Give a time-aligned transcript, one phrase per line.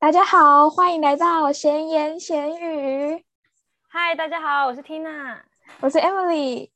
[0.00, 3.22] 大家好，欢迎来到闲言闲语。
[3.86, 5.36] 嗨，大家好，我是 Tina，
[5.78, 6.70] 我是 Emily。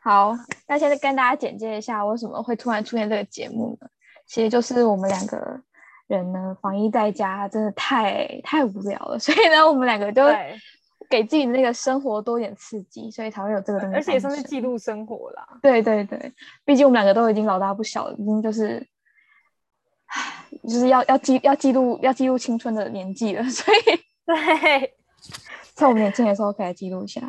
[0.00, 0.34] 好，
[0.66, 3.88] 那现在跟大家简介一下，为什么会突然出现这个节目呢？
[4.26, 5.60] 其实就是我们两个
[6.06, 10.22] 人呢，防疫在家真的太太无聊了， 所以呢，我们两个就
[11.10, 13.94] 给自己的那个生活多一点刺激，所以才会有这个东西。
[13.94, 15.46] 而且也算是记录生活啦。
[15.60, 16.32] 对对对，
[16.64, 18.82] 毕竟我们两个都已经老大不小了，已经就是，
[20.64, 23.78] 就是要要记要记录要记录青春的年纪了， 所以
[24.24, 24.94] 对，
[25.74, 27.22] 在我们年轻的时候可以记录一下。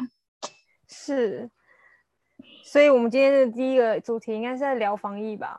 [0.87, 1.49] 是。
[2.63, 5.57] 所以，我们今天的第一个主题应该是在聊防疫吧？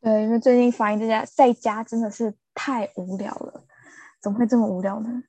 [0.00, 3.64] 对，因为最近防疫在家，在家真的是太无聊了。
[4.20, 5.22] 怎么会这么无聊呢？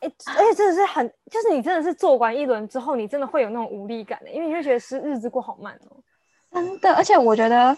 [0.00, 6.02] 哎，而且真的是很，就是你真的是做完一轮之后，你真的会有那种无力感的，因为你会觉得是日子过好慢哦。
[6.50, 7.74] 真的，而且我觉得，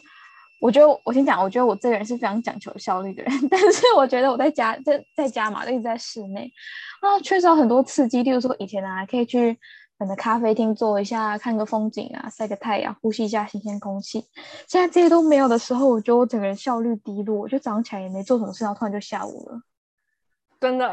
[0.65, 6.51] 我觉得我先讲，我觉得我这个人是非常讲求效率的人， 但是我觉得我在家在在家嘛，一直在室内
[7.03, 8.23] 啊，缺少很多刺激。
[8.23, 9.59] 例如说，以前啊，可以去。
[9.97, 14.27] 可能咖啡厅坐一下，看个风景啊，晒个太阳，呼吸一下新鲜空气。
[14.67, 19.63] 现在这些都没有的时候，我觉得我整个人效率低落，我就早上起来也没做什么事，然后突然就下午了。
[20.61, 20.85] 真的，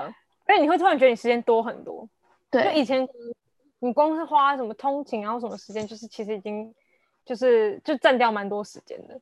[0.46, 2.08] 而且你会突然觉得你时间多很多。
[2.52, 3.06] 对，就以前
[3.80, 6.72] 你光是花什么通勤，然后什么时间，就是其实已经
[7.26, 9.20] 就是就占掉蛮多时间的。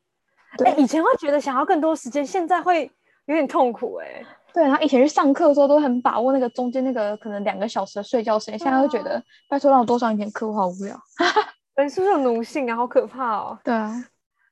[0.58, 2.92] 对，以前会觉得想要更多时间，现在会
[3.25, 4.25] 有点痛苦哎。
[4.52, 11.00] 对，然后以前去上课的时候都很把握那个中间那个可能两个小时的睡觉时间，现在会觉得拜托让我多上一点课，我好无聊。
[11.75, 12.75] 人是不是有奴性啊？
[12.75, 13.59] 好可怕哦！
[13.64, 14.03] 对啊，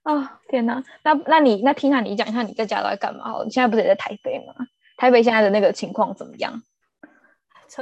[0.03, 0.81] 啊天哪！
[1.03, 3.23] 那那你那听下你讲一下你在家都在干嘛？
[3.23, 4.53] 好，你现在不是也在台北吗？
[4.97, 6.53] 台北现在的那个情况怎么样？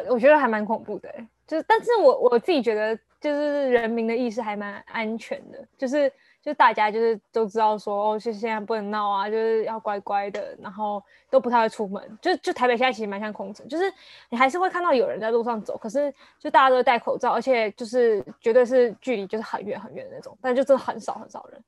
[0.10, 1.14] 我觉得还蛮恐怖的，
[1.46, 6.10] 就是但是我我自己觉得就是人民的意识还蛮安全的，就是。
[6.46, 12.20] 就大家就是都知道说哦，就现在不能闹啊，就是要乖乖的，然后都不太会出门。
[12.22, 13.92] 就就台北现在其实蛮像空城，就是
[14.30, 21.60] 你还是会看到有人在路上走，可是就大家都戴口罩，而且就是绝对是距离就是很远很远的那种，但就真的很少很少人。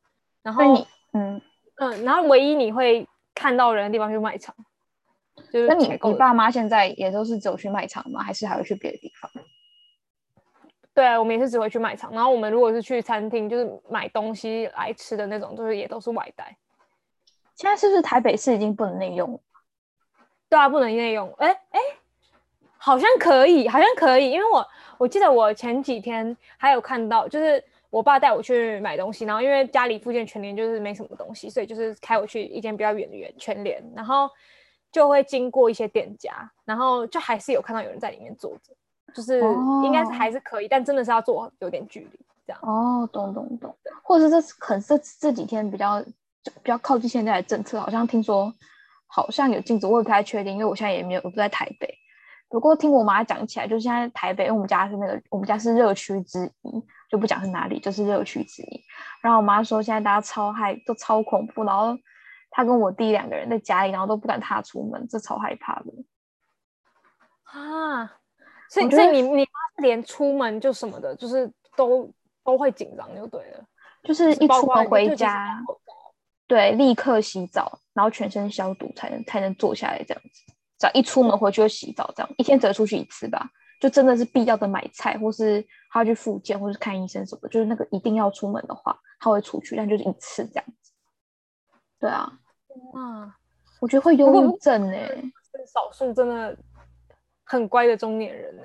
[0.44, 1.42] 然后你嗯
[1.78, 4.54] 嗯，然后唯一你会看到人的地方就是卖场。
[5.52, 8.22] 就是那你你爸妈现在也都是走去卖场吗？
[8.22, 9.32] 还是还会去别的地方？
[10.98, 12.12] 对，我们也是只会去卖场。
[12.12, 16.58] 然后我们如果是去餐厅，就是买东西来吃的那种，就是也都是外带。
[17.54, 19.40] 现在是不是台北市已经不能内用？
[20.50, 21.32] 对啊，不能内用。
[21.38, 21.80] 哎哎，
[22.80, 24.32] 好像可以，好像可以。
[24.32, 34.28] 因为我我记得我前几天还有看到，就是我爸带我去买东西，然后因为家里附近全联就是没什么东西，所以就是开我去一间比较远的远全联，然后
[34.92, 38.74] 就会经过一些店家，然后就还是有看到有人在里面坐着。
[39.14, 39.40] 就是
[39.84, 42.60] 应该是还是可以，但真的是要做有点距离这样。
[42.62, 43.76] 哦，懂懂懂。
[44.04, 48.54] 或者是这可能这这几天比较就比较靠近现在的政策，好像听说
[49.08, 51.94] 好像有禁止，我也不太确定，因为我现在也没有我不在台北。
[52.50, 58.82] 不过听我妈讲起来，就是现在台北，因为我们家是那个我们家是热区之一，就不讲是哪里，就是热区之一。
[59.22, 61.98] 然后我妈说现在大家超害，都超恐怖，然后
[62.50, 65.92] 她跟我弟两个人在家里，然后都不敢踏出门，这超害怕的。
[67.44, 68.14] 啊。
[68.70, 72.12] 所以，所以你你妈连出门就什么的，就是都
[72.44, 73.64] 都会紧张，就对了。
[74.04, 75.60] 就是一出门回家，
[76.48, 80.54] 对，立刻洗澡，然后全身消毒，才能才能坐下来这样子。
[80.80, 83.50] 只要一出门回去就洗澡，这样一天只能出去一次吧。
[83.80, 85.62] 就真的是必要的买菜，或是
[85.92, 90.92] 他要去复健，或是看医生什么，就是那个一定要出门的话，他会出去，但就是一次这样子。
[92.00, 92.32] 对啊，
[92.94, 93.36] 那，
[93.80, 96.58] 我觉得会忧郁症哎，是少数真的。
[97.50, 98.64] 很乖的中年人呢，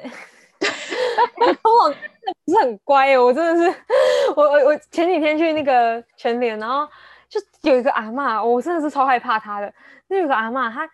[1.62, 3.78] 我真的不是很乖哦，我真的是，
[4.34, 6.84] 我我我前几天去那个全联，然后
[7.28, 9.72] 就有一个阿妈，我真的是超害怕她的。
[10.08, 10.84] 那有个阿妈，她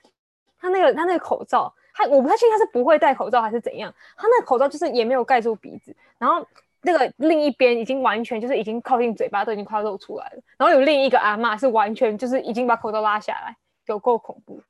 [0.61, 6.47] 她那个她那个口罩，她我不太确定她是不会戴口罩还是怎样，她那个口罩就是也没有盖住鼻子，然后
[6.83, 13.57] 那个另一边已经完全就是已经靠近嘴巴都已经快要露出来了，然后有另一个阿妈是完全就是已经把口罩拉下来，
[13.87, 14.63] 有够恐怖。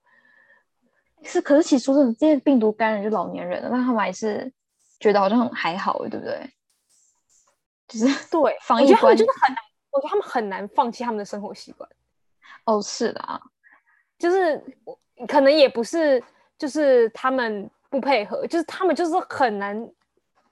[1.22, 4.50] 是，可是其实说真的，这些病毒感染就老年人了，但他们还是
[5.00, 6.50] 觉得好像还好，对不对？
[7.88, 9.62] 就是对 防疫观，真的很难。
[9.90, 11.88] 我觉得他们很难放弃他们的生活习惯。
[12.64, 13.40] 哦，是的啊，
[14.18, 14.62] 就是
[15.26, 16.22] 可能也不是，
[16.58, 19.74] 就是他们不配合，就是他们就是很难，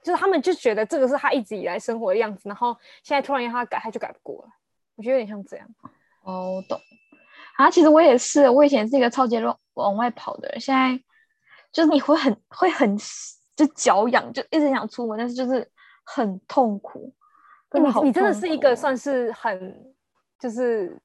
[0.03, 4.53] 就是他们就觉得这个是他一直以来生活的样子，然后现在突然让他改，他就改不过来。
[4.97, 5.69] 我觉得有点像这样。
[6.23, 6.81] 哦，我懂。
[7.57, 11.03] 啊，其实我也是，我以前是一个超级乱往外跑的人，现在
[11.73, 12.97] 就是你会很会很
[13.55, 15.67] 就脚痒，就一直想出门，但是就是
[16.05, 17.13] 很痛苦。
[17.73, 19.95] 你你真的是一个算是很
[20.39, 20.97] 就是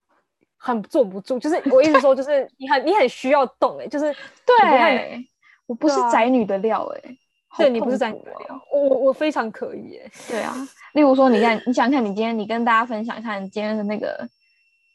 [0.57, 1.37] 很坐不住。
[1.37, 4.13] 就是我一直说，就是你很 你很需要动哎、就是
[4.45, 5.27] 对，
[5.65, 7.17] 我不是宅女的料哎、
[7.49, 10.55] 好对你不是宅女的料，我我我非常可以哎、对啊，
[10.93, 14.25] 例如说，你看，你想想看，你今天你跟大家分享一下你今天的那个，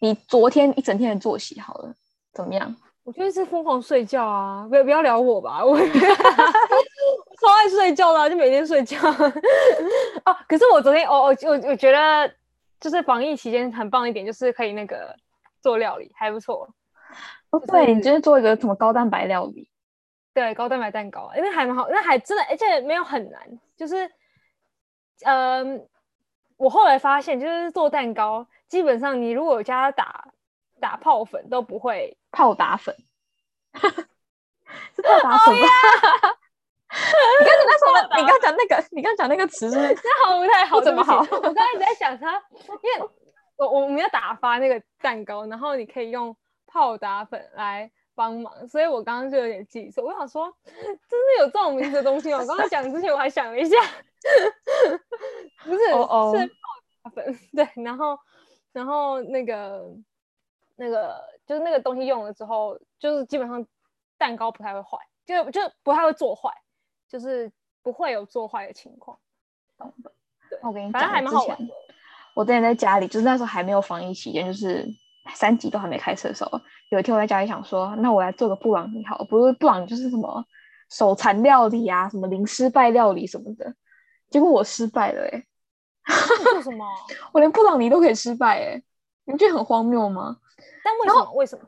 [0.00, 1.94] 你昨天一整天的作息好了，
[2.32, 2.74] 怎么样？
[3.06, 4.66] 我就是疯狂睡觉啊！
[4.68, 8.98] 不要不要聊我吧，我 我超爱睡觉的啊、就每天睡觉。
[10.26, 12.28] 哦，可是我昨天，哦哦，我我觉得
[12.80, 15.14] 就是防疫期间很棒一点，就是可以那个
[15.62, 16.68] 做料理，还不错。
[17.50, 19.70] 哦，就对，你是今天做一个什么高蛋白料理？
[20.34, 23.40] 对，高蛋白蛋糕，因为还蛮好，那还真的，而且没有很难。
[23.76, 24.10] 就是，
[25.24, 25.86] 嗯，
[26.56, 30.26] 我后来发现，就是做蛋糕，基本上你如果有加打
[30.80, 32.94] 打泡粉都不会泡打粉，
[34.94, 35.66] 是泡打粉吗？
[36.88, 38.16] 你刚才那什么？
[38.20, 39.94] 你刚讲那个，你刚讲那个词是不是？
[40.04, 43.08] 那好不太好，不怎么好我刚才一直在想它，因为
[43.56, 46.34] 我我们要打发那个蛋糕，然后你可以用
[46.66, 50.04] 泡打粉来帮忙，所以我刚刚就有点记错。
[50.04, 52.38] 我想说，真的有这种名字的东西吗？
[52.38, 53.76] 我刚刚讲之前我还想了一下，
[55.64, 56.06] 不是是泡
[57.02, 58.18] 打粉，对，然后
[58.72, 59.82] 然后那个
[60.76, 63.66] 那个就是那个东西用了之后，就是基本上
[64.18, 66.50] 蛋糕不太会坏，就就不太会做坏，
[67.08, 67.50] 就是
[67.82, 69.18] 不会有做坏的情况。
[70.48, 71.74] 对，我跟你反正讲，我之前还蛮好玩的。
[72.34, 74.86] 我之前在家里，就是那时候还没有防疫期间，就是
[75.34, 80.44] 三级都还没开始的时候，有一天我在家里想说，那我来做个布朗尼好了，不是布朗就是什么
[80.90, 83.74] 手残料理啊，什么零失败料理什么的，
[84.30, 85.46] 结果我失败了、欸，
[86.38, 86.86] 你做什么？
[87.32, 88.82] 我连布朗尼都可以失败、欸，
[89.24, 90.36] 你不觉得很荒谬吗？
[90.84, 91.32] 但为什么？
[91.32, 91.64] 为什么？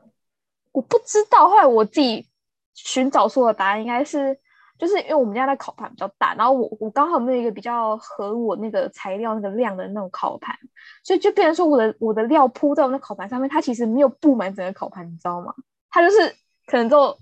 [0.71, 2.25] 我不知道，后来我自己
[2.73, 4.37] 寻找出的答案应该是，
[4.77, 10.55] 就是因为我们家的烤盘比较大，然后我我刚好没有一个比较合我那个材料那个量的那种烤盘，
[11.03, 15.53] 所以就变成说我的我的料铺在我那烤盘上面，它其实没有布满整个烤盘，你知道吗？
[15.89, 16.35] 它就是
[16.67, 17.17] 可能就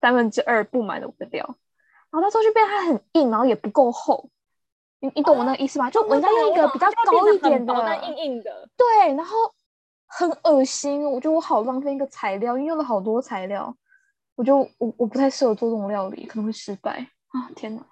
[0.00, 1.44] 三分之二布满了我的料，
[2.10, 4.28] 然后到时候就变得它很硬，然后也不够厚。
[5.00, 5.88] 你你懂我那个意思吗？
[5.88, 8.68] 就我应该用一个比较高一点的，但硬硬的。
[8.76, 9.36] 对，然后
[10.08, 13.74] 很恶心，我觉得我好浪费一个材料，因为用了好多材料，
[14.34, 17.50] 我就我我不太适合做这种料理，可能会失败啊！
[17.54, 17.84] 天哪，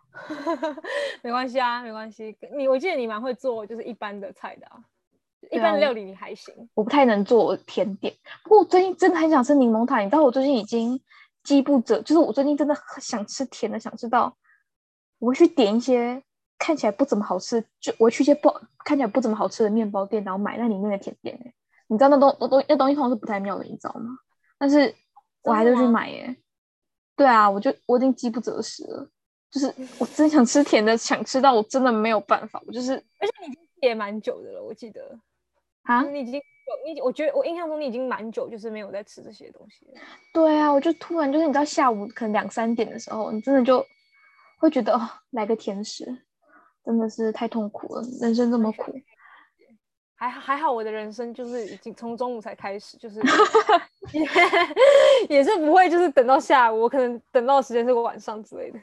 [1.22, 2.36] 没关系啊，没关系。
[2.56, 4.80] 你我记得你蛮会做，就是一般的菜的啊，
[5.50, 6.54] 一般的料理你还行。
[6.74, 8.12] 我不太能做甜点。
[8.42, 10.98] 不过我最近真的很想吃柠檬塔，你知道我最近已经
[11.44, 14.34] 饥不择，就是我最近真的很想吃甜的，想吃到
[15.18, 16.22] 我会去点一些
[16.58, 18.50] 看起来不怎么好吃，就我去一些不
[18.84, 21.54] 看起来不怎么好吃的面包店，然后买那里面的甜点、欸。
[21.88, 24.18] 你知道那东那东那东西通常是不太妙的，你知道吗？
[24.58, 24.94] 但是
[25.42, 26.36] 我还是去买耶、
[27.14, 29.08] 对啊，我就我已经饥不择食了，
[29.50, 35.18] 就是我真想吃甜的，想吃到我真的没有办法，我就是而且你已经戒蛮久的了，我记得
[35.82, 40.00] 啊，你已经有你，我觉得我印象中你已经蛮久，就是没有在吃这些东西了。
[40.32, 43.86] 对啊，我就突然就是你知道下午可能两三点的时候，你真的就
[44.58, 46.04] 会觉得哦，来个甜食，
[46.84, 48.92] 真的是太痛苦了，人生这么苦。
[50.18, 53.20] 还还好，我的人生就是已经从中午才开始，就是
[54.12, 58.78] 也也是不会，就是等到下午，我可能等到时间是晚上之类的。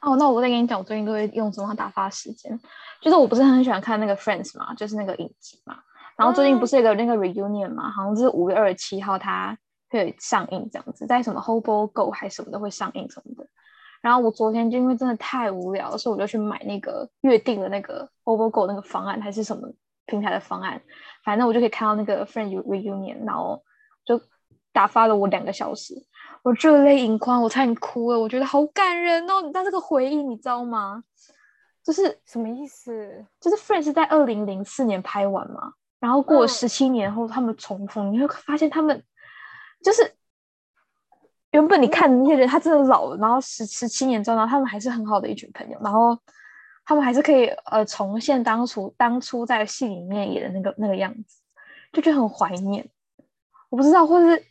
[0.00, 2.58] 哦，那我再跟你讲，我最近都会用什么打发时间，
[3.00, 5.78] 就是我不是很喜欢看那个 Friends 嘛，就是那个影集嘛，
[6.16, 9.56] 然后最近不是有个那个 reunion 嘛，好像是五月二十七号它
[9.90, 13.46] 会上映这样子，在什么 Hobo Go 还是什么的会上映什么的。
[14.00, 19.68] 然后我昨天就因为真的太无聊了，所以我就去买那个约定的那个 Hobo Go 那个方案还是什么
[20.08, 20.82] 平台的方案，
[21.22, 23.62] 反正我就可以看到那个 Friend reunion，然后
[24.04, 24.20] 就
[24.72, 25.94] 打发了我两个小时，
[26.42, 29.40] 我热泪盈眶，我差点哭了，我觉得好感人哦！
[29.42, 31.04] 你知道这个回忆你知道吗？
[31.84, 33.24] 就是什么意思？
[33.40, 39.02] 就是 Friend 是在二零零四年拍完嘛，然后过了嗯十七年后他们重逢，你会发现他们
[39.82, 40.14] 就是
[41.50, 46.18] 原本你看的那些人，他真的老了，然后十十七年之后，然后他们还是很好的一群朋友，然后
[46.88, 51.42] 他们还是可以呃重现当初当初在戏里面演的那个那个样子，
[51.92, 52.88] 就觉得很怀念。
[53.68, 54.42] 我不知道，或是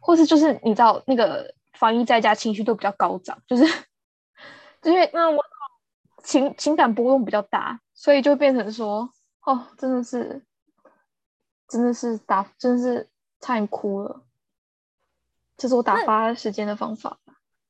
[0.00, 3.66] 或是就是你知道那个防疫在家情绪都比较高涨，就是
[4.80, 5.44] 就因为那我
[6.22, 9.10] 情情感波动比较大，所以就变成说，
[9.42, 10.42] 哦，真的是，
[11.68, 13.06] 真的是打，真的是
[13.38, 14.22] 差点哭了。
[15.58, 17.18] 这是我打那发时间的方法。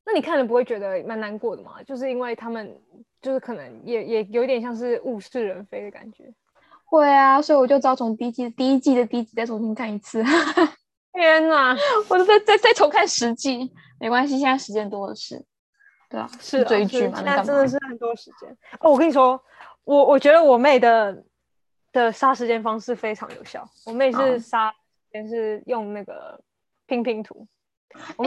[0.05, 1.83] 那你看了不会觉得蛮难过的吗？
[1.83, 2.81] 就是因为他们
[3.27, 6.23] 就是可能也也有点像是物是人非的感觉。
[6.85, 10.23] 会啊，所以我就只好从第一季第一季的第一集再重新看一次，
[11.11, 11.75] 天哪，
[12.07, 13.69] 我就再再再重看十季，
[13.99, 15.43] 没关系，现在时间多的是。
[16.09, 17.43] 对啊，是追剧嘛，现在能干嘛？
[17.43, 18.49] 真的是很多时间。
[18.79, 19.37] 哦，我跟你说，
[19.83, 21.21] 我我觉得我妹的
[21.91, 23.69] 的杀时间方式非常有效。
[23.85, 24.73] 我妹是杀
[25.11, 26.39] 间是用那个
[26.85, 27.45] 拼拼图，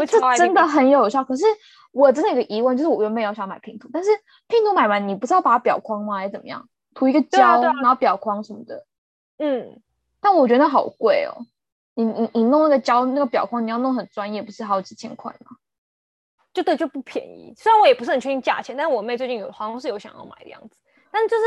[0.06, 1.22] 这真的很有效。
[1.24, 1.44] 可是
[1.92, 4.10] 我真的有个疑问，就是我原本有想买拼图，但是
[4.46, 6.16] 拼图买完你不是要把它裱框吗？
[6.16, 6.68] 还是怎么样？
[6.94, 8.84] 涂一个胶，啊啊然后裱框什么的。
[9.38, 9.80] 嗯，
[10.20, 11.46] 但我觉得好贵哦。
[11.94, 15.56] 你你你弄那个胶那个裱框，你要弄很专业，不是好几千块吗？
[16.52, 17.54] 就对就不便宜。
[17.56, 20.76] 虽然我也不是很确定价钱，但是我妹最近有好像是有想要买的样子，
[21.12, 21.42] 但就是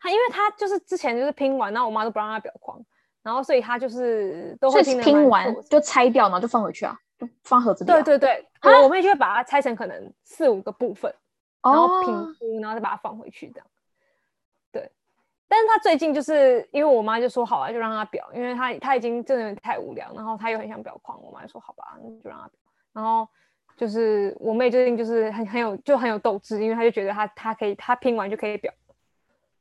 [0.00, 2.80] 她因为她就是之前就是拼完，然后我妈都不让她裱框，
[3.22, 6.98] 然后所以她就是都会拼完就拆掉，然后就放回去啊，就
[7.42, 7.94] 放盒子里、啊。
[7.94, 11.12] 对对对，我我妹就会把它拆成可能四五个部分，
[11.62, 13.66] 然后拼然后再把它放回去这样。
[14.70, 14.90] 对，
[15.48, 22.50] 但是她最近就是因为我妈就说好啊，就让她裱，因为她她已经真的太无聊，然后她又很想裱框，我妈就说好吧，那就让她裱。
[22.92, 23.28] 然后
[23.76, 28.70] 就是我妹最近就是很很有就很有斗志，因为她就觉得她她可以她拼完就可以裱，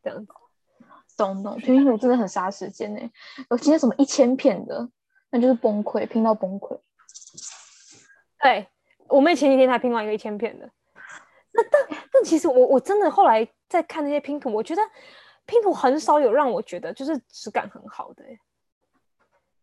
[0.03, 0.33] 这样子。
[1.17, 2.99] 懂懂，拼图真的很杀时间呢。
[3.49, 4.87] 有今天什么一千片的，
[5.31, 6.77] 那就是崩溃，拼到崩溃。
[8.41, 8.67] 对
[9.07, 10.69] 我妹前几天才拼完一个一千片的，
[11.51, 14.81] 那但但其实我我真的后来在看那些拼图，我觉得
[15.45, 18.39] 拼图很少有让我觉得就是质感很好的、欸，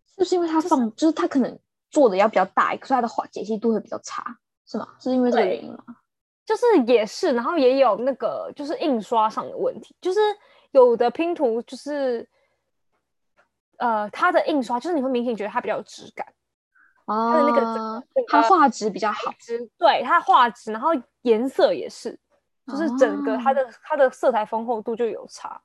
[0.08, 1.58] 是不是因为它放，就是它可能
[1.90, 4.96] 做的要比较大，所以它的画解析度会比较差，是吗？
[4.98, 5.84] 是因为这个原因吗？
[6.46, 10.20] 就是也是，然后也有那个就是印刷上的问题，就是
[10.72, 12.28] 有的拼图就是
[13.78, 16.26] 呃它的印刷就是你会明显觉得它比较有质感，
[17.06, 19.32] 啊，的那个它画质比较好，
[19.78, 20.90] 对它画质，然后
[21.22, 22.18] 颜色也是，
[22.66, 25.60] 就是整个它哦的它的色彩丰厚度就有差。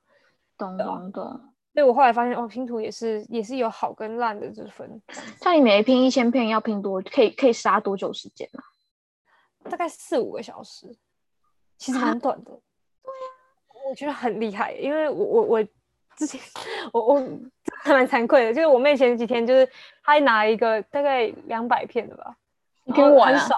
[0.58, 1.52] 懂懂懂。
[1.72, 5.00] 所以我后来发现哦，拼图也是也是有好跟烂的之分，
[5.40, 8.60] 像你每拼一千片要拼多，可以可以杀多久时间啊？
[9.70, 10.86] 大概四五个小时，
[11.78, 12.50] 其实蛮短的。
[12.50, 15.64] 对呀、我觉得很厉害，因为我我我
[16.16, 16.40] 之前
[16.92, 17.20] 我我
[17.82, 19.68] 还蛮惭愧的，就是我妹前几天就是
[20.04, 22.36] 她拿了一个大概两百片的吧，
[22.84, 23.56] 你然拼完啊很少，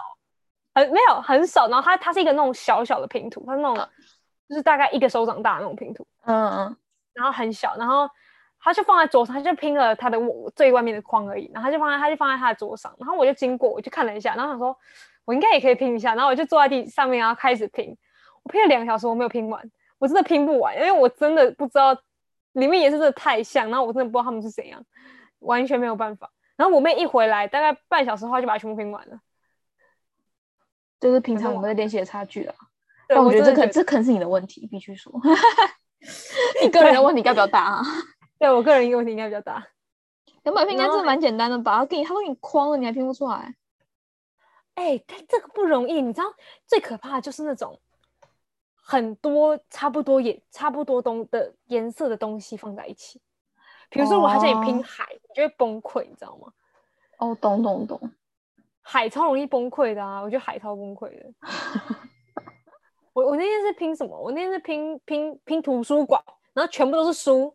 [0.74, 3.88] 很没有很少，然后它它是一个那种小小的拼图，它是那种
[4.48, 6.76] 就是大概一个手掌大的那种拼图，嗯嗯，
[7.14, 8.08] 然后很小，然后
[8.60, 14.76] 他就放在桌上，他就拼了他的我最外面的框而已，然后他就放在他就放在他的桌上，然后我就经过，我就看了一下，然后想说
[15.24, 17.96] 我应该也可以拼一下，然后我就坐在地上面，然后开始拼，
[18.44, 19.60] 我拼了两个小时，我没有拼完，
[19.98, 21.96] 我真的拼不完，因为我真的不知道
[22.52, 24.84] 里面颜色真的太像，然后我真的不知道他们是怎样，
[25.40, 26.30] 完全没有办法。
[26.56, 29.20] 然后我妹一回来，大概半小时后就把它全部拼完了。
[31.00, 32.54] 就是平常我我们的练习的差距啊。
[33.08, 35.12] 对但我觉得这可真的这可能是你的问题，必须说，
[36.62, 37.82] 你个人的问题应该比较大啊。
[38.38, 39.66] 对我个人一个问题应该比较大。
[40.44, 41.78] 两百片应该然后是蛮简单的吧？
[41.78, 43.54] 他给你，他都给你框了，你还拼不出来？
[44.74, 46.32] 哎、但这个不容易，你知道
[46.66, 47.78] 最可怕的就是那种
[48.92, 53.18] 很多差不多也差不多东的颜色的东西放在一起。
[53.88, 56.52] 比如说，我还叫你拼哦海，你就会崩溃，你知道吗？
[57.16, 57.98] 哦，懂懂懂。
[58.82, 61.32] 海超容易崩溃的啊，我觉得海超崩溃的。
[63.14, 64.14] 我我那天是拼什么？
[64.14, 66.22] 我那天是拼拼拼图书馆，
[66.52, 67.54] 然后全部都是书。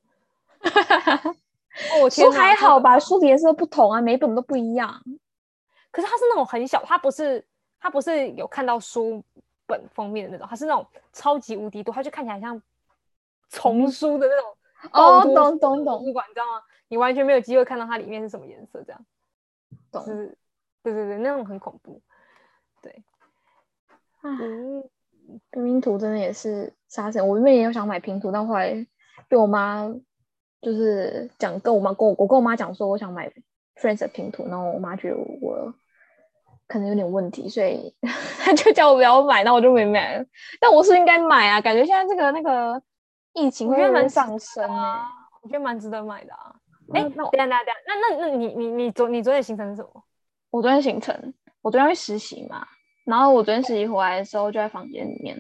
[0.64, 2.98] 哦，书还好吧？
[2.98, 5.04] 书的颜色不同啊，每一本都不一样。
[5.92, 7.46] 可是它是那种很小，它不是
[7.80, 9.24] 它不是有看到书
[9.68, 12.60] 本封面的那种，它是那种超级无敌多，它就看起来像
[13.50, 14.58] 丛书的那种
[14.92, 16.64] 哦懂懂懂书的图书馆，你知道吗？
[16.88, 19.06] 你完全没有机会看到它里面是什么颜色，这样
[19.92, 20.04] 懂。
[20.06, 20.38] 是，
[20.82, 22.02] 对对对，那种很恐怖。
[22.82, 23.04] 对，
[24.22, 24.90] 唉嗯，
[25.52, 27.28] 拼图真的也是杀神。
[27.28, 28.88] 我原本也有想买拼图，但后来
[29.28, 29.86] 被我妈
[30.62, 33.30] 就是讲，跟我妈跟我我跟我妈讲说，我想买
[33.76, 35.74] Friends 的拼图，然后我妈觉得我
[36.68, 37.94] 可能有点问题，所以
[38.40, 40.26] 他 就叫我不要买，那我就没买了。
[40.60, 42.82] 但我是应该买啊，感觉现在这个那个
[43.34, 45.08] 疫情我觉得蛮上升呢、啊，
[45.42, 46.54] 我觉得蛮值得买的啊。
[46.94, 50.04] 哎、那那我等一下等下等下，那那那你你你昨你昨天行程是什么？
[50.50, 52.66] 我昨天行程，我昨天去实习嘛，
[53.06, 55.38] 然后我昨天实习回来的时候就在房间里面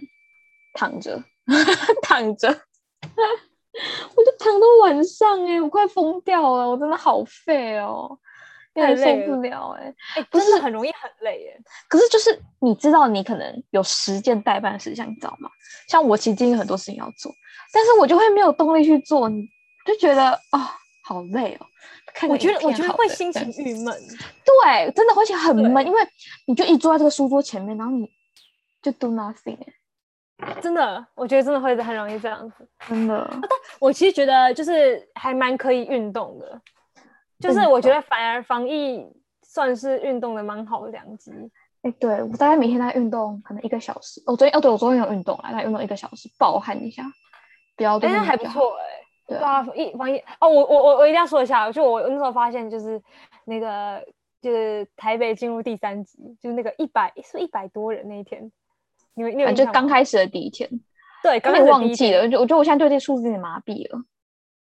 [0.73, 1.23] 躺着，
[2.03, 2.49] 躺着，
[4.15, 8.19] 我就躺到晚上哎、我快疯掉了，我真的好废哦，有
[8.77, 11.59] 太点受不了哎、哎、不是真的很容易很累哎。
[11.87, 15.49] 可是就是你知道你可能有十件代办事项，你知道吗？
[15.89, 17.31] 像我其实今天有很多事情要做，
[17.73, 19.45] 但是我就会没有动力去做，你
[19.85, 21.65] 就觉得啊、好累哦。
[22.13, 23.93] 看我觉得我觉得会心情郁闷。
[24.43, 26.01] 对，真的会很闷，因为
[26.45, 28.09] 你就一坐在这个书桌前面，然后你
[28.81, 29.73] 就 do nothing，欸
[30.61, 32.67] 真的，我觉得真的会很容易这样子。
[32.87, 33.27] 真的。
[33.31, 36.61] 但我其实觉得就是还蛮可以运动的，
[37.39, 39.05] 就是我觉得反而防疫
[39.43, 41.31] 算是运动的蛮好的良机。
[41.83, 44.21] 哎、对我大概每天在运动，可能一个小时。
[44.25, 47.03] 我昨天哦，对我昨天有运动啊，大概运动一个小时，暴汗一下，
[47.75, 48.35] 不要哎、还。
[48.35, 48.83] 不错哎、
[49.27, 53.01] 对对啊，一防疫哦，我我我我一定要说一下，就我那时候发现就是
[53.45, 54.03] 那个
[54.41, 58.51] 就是台北进入第三级，就是那个一百是一百多人那一天，
[59.13, 60.69] 你们你有反正就刚开始的第一天，
[61.21, 64.01] 对刚开始第一天忘记了，就我觉得我现在对这个数字有点麻痹了。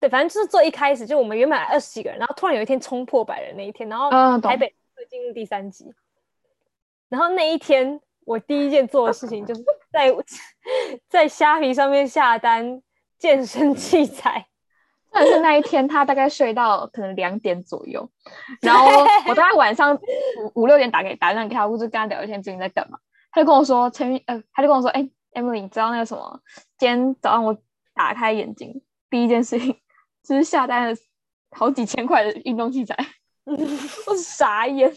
[0.01, 5.93] 对，反正就是做一开始，就我们原本二十几个人，然后突然有一天冲破百人那一天，然后台北会进入第三级，
[7.09, 10.15] 然后那一天我第一件做的事情就是 在
[11.09, 12.83] 在虾皮上面下单
[13.19, 14.47] 健身器材，
[15.11, 18.09] 但是那一天他大概睡到可能两点左右，
[18.61, 18.87] 然后
[19.27, 19.99] 我大概晚上
[20.55, 22.99] 五五六点打给打电话给他，我就跟他聊天，最近在干嘛？
[23.33, 26.41] 他就跟我说，陈玉呃，他就跟我说，哎、e m i l y 你知道那个什么？
[26.79, 27.57] 今天早上我
[27.95, 29.79] 打开眼睛，第一件事情
[30.23, 30.97] 就是下单了
[31.51, 32.97] 好几千块的运动器材，
[33.47, 34.93] 我傻眼。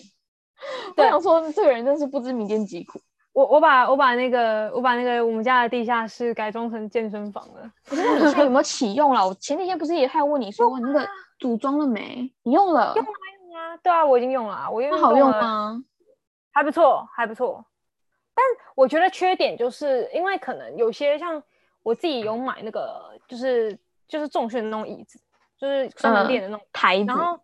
[0.95, 2.99] 我想说，这个人真是不知民间疾苦。
[3.33, 9.25] 我我把我把那个我把那个我们家的地下室改装成健身房了，你现在有没有启用了？
[9.25, 11.07] 我前几天不是也还问你说你那个
[11.39, 12.29] 组装了没？
[12.43, 12.93] 你用了？
[12.95, 15.83] 用啊，对啊，我已经用了啊，我用那好用了吗？
[16.51, 17.65] 还不错，还不错。
[18.35, 18.43] 但
[18.75, 21.41] 我觉得缺点就是因为可能有些像
[21.83, 23.79] 我自己有买那个，就是
[24.11, 25.17] 就是重训的那种椅子，
[25.57, 27.39] 就是专门嗯练的那种，台子然后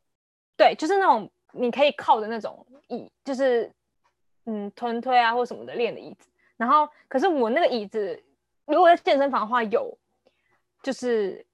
[0.57, 3.71] 对，就是那种你可以靠的那种椅，就是
[4.43, 6.29] 嗯臀推啊或什么的练的椅子。
[6.57, 8.21] 然后可是我那个椅子，
[8.65, 9.97] 如果在健身房的话，有
[10.83, 11.45] 就是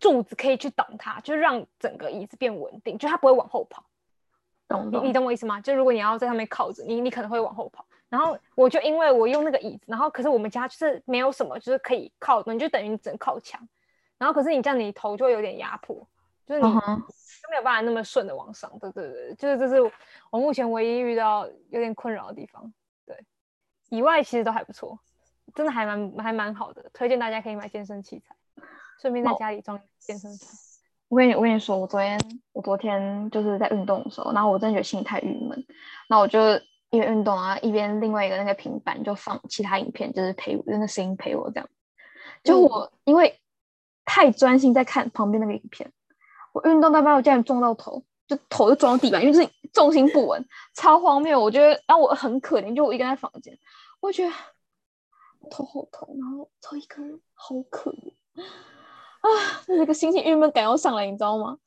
[0.00, 3.84] 柱子可以去挡它，就让整个椅子变稳定，就它不会往后跑。
[4.66, 5.12] 懂你你懂。
[5.12, 5.60] 懂我意思吗？
[5.60, 7.86] 就如果你要在上面靠着，你你可能会往后跑。
[8.08, 13.60] 然后我就因为我用那个椅子，然后可是我们家就是没有什么就是可以靠的，你就等于你只能靠墙。
[14.18, 15.96] 然后可是你这样你头就会有点压迫，
[16.46, 18.70] 就是你就没有办法那么顺的往上。
[18.78, 19.92] 对对对，就是这是
[20.30, 22.72] 我目前唯一遇到有点困扰的地方。
[23.04, 23.16] 对，
[23.88, 24.98] 以外其实都还不错，
[25.54, 28.34] 真的还蛮还蛮好的，推荐大家可以买健身器材，
[29.00, 30.48] 顺便在哦家里装健身房。
[31.08, 32.18] 我跟你我跟你说，我昨天
[32.52, 35.64] 我昨天就是在运动的时候，然后我真的觉得心里太郁闷，
[36.08, 36.40] 那我就
[36.90, 41.68] 一边运动啊，一边另外一个那个平板就放其他影片，就是陪我，那个声音陪我这样。
[42.42, 43.38] 就嗯我因为
[44.16, 45.92] 太专心在看旁边那个影片，
[46.54, 51.38] 我运动到一半我竟然撞到头，就头就撞到地板，因为是重心不稳，超荒谬。
[51.38, 53.54] 我觉得，然后我很可怜，就我一个人在房间，
[54.00, 54.34] 我就觉得
[55.40, 59.28] 我头好痛，然后超一个人好可怜啊，
[59.68, 61.58] 那个心情郁闷感又上来，你知道吗？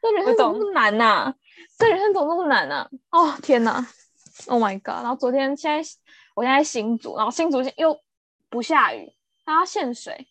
[0.00, 1.34] 这人生怎么那么难呐、
[1.76, 3.84] 这人生怎么那么难呐、哦天呐
[4.46, 5.02] ！Oh my god！
[5.02, 5.90] 然后昨天现在
[6.36, 7.98] 我现在在新竹，然后新竹又
[8.48, 9.12] 不下雨，
[9.44, 10.28] 然后限水，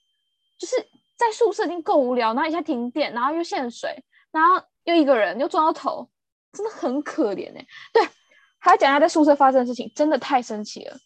[0.57, 0.75] 就是
[1.17, 6.09] 在宿舍已经够无聊，然后一下停电，然后又限水，然后又一个人又撞到头，
[6.51, 8.03] 真的很可怜哎、对，
[8.59, 10.97] 还要讲一下在宿舍发生的事情，真的太神奇了。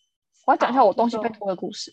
[0.46, 1.92] 我要讲一下我东西被偷的故事。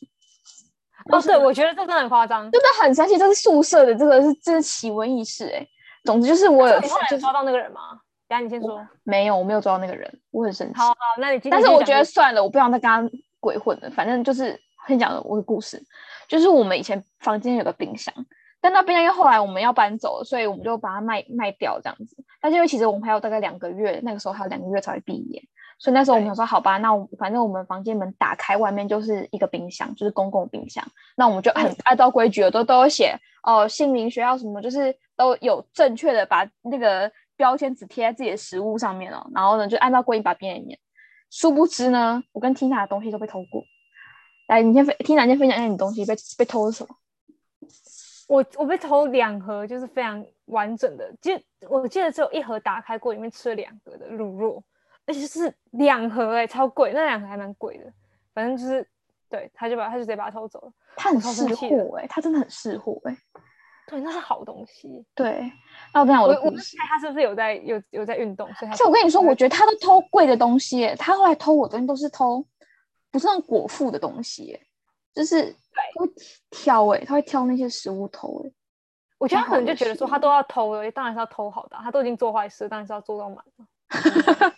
[1.10, 2.50] 哦，对，我觉得这真的很夸张。
[2.50, 5.66] 真的很神奇，这是宿舍的这个是这是奇闻异事哎、
[6.04, 8.00] 总之就是我有就是抓到那个人吗？
[8.28, 8.80] 等下你先说。
[9.04, 10.74] 没有，我没有抓到那个人，我很生气。
[10.74, 13.90] 好好，那你但是我觉得算了，我不想再跟他鬼混了。
[13.90, 15.80] 反正就是先讲我的故事，
[16.28, 18.12] 就是我们以前房间有个冰箱，
[18.60, 22.16] 但那冰箱因为后来我们要搬走了，所以我们就把它卖卖掉这样子。
[22.40, 25.42] 但是因为其实我们还有大概两个月，那个时候还有两个月才会毕业，
[25.78, 30.84] 所以那时候我们想说，好吧，那我反正我们房间门打开，外面就是一个冰箱，就是公共冰箱。
[31.16, 39.24] 那我们就很嗯按照规矩的都都有写哦，姓名、学校什么，就是都有正确的把那个标签纸贴在自己的食物上面哦。
[39.34, 40.78] 然后呢，就按照规矩把它编一念。
[41.30, 43.62] 殊不知呢，我跟 Tina 的东西都被偷过。
[44.46, 46.96] 来，你先分，Tina 先分享一下你东西被被偷是什么？
[48.28, 51.30] 我我被偷两盒，就是非常完整的，记
[51.68, 54.62] 我记得只有一盒打开过，里面吃了两个的卤肉，
[55.06, 57.84] 而且是两盒哎、超贵，那两盒还蛮贵的。
[58.34, 58.86] 反正就是，
[59.30, 60.72] 对，他就把他就直接把它偷走了。
[60.96, 63.16] 他很识货哎、他真的很识货哎、
[63.86, 65.04] 对，那是好东西。
[65.14, 65.50] 对，
[65.94, 72.44] 那我跟你讲我我猜他是不是有在有有在运动，所以他而且我跟你说，我觉得他都偷贵的东西、欸，他后来偷我的东西都是偷，
[73.10, 74.66] 不是那种果腹的东西、欸，
[75.14, 76.10] 就是他会
[76.50, 78.50] 挑哎、他会挑那些食物偷哎、
[79.18, 83.66] 我觉得他可能就觉得说他都要偷了，当然是要偷好的啊、他都已经做坏事，当然是要做到满了。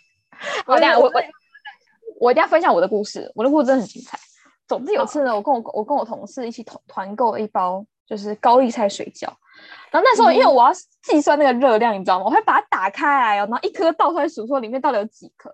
[0.65, 1.21] 好，等一下我我
[2.19, 4.17] 我一定要分享我的故事，我的故事真的很精彩。
[4.67, 9.27] 总之有次呢，我跟我我跟我同事一起团团购了一包就是高丽菜水饺，
[9.91, 12.25] 然后那时候因为嗯我要计算那个热量，你知道吗？
[12.25, 15.53] 我会把它打开来哦，然后一颗倒出来数说里面到底有几颗，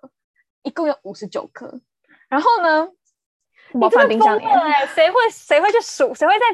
[0.63, 1.79] 一共有五十九颗。
[2.36, 2.86] 然后呢，
[3.80, 4.43] 我放冰箱里
[4.93, 6.13] 谁会谁会去数？
[6.13, 6.45] 谁会在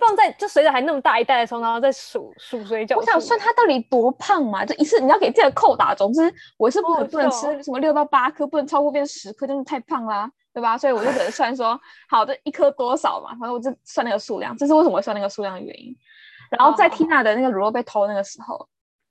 [0.00, 2.96] 放在就水饺还那么大一袋的时候，然后再数数水饺？
[2.96, 4.64] 我想算它到底多胖嘛？
[4.64, 10.78] 这一次你要给自己的扣打，总之我是不能不能吃什么六到八颗，不能超过变十颗，真的太胖啦、对吧？
[10.78, 15.94] 所以我就只能算说， 好这一颗多少嘛，反正我就算那个数量，这是为什么我算那个数量的原因。
[16.48, 18.66] 然后在 Tina 的那个乳酪被偷那个时候，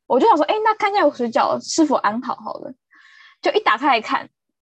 [0.08, 2.74] 我就想说，哎，那看一下我水饺是否安好好了。
[3.40, 4.28] 就一打开来看，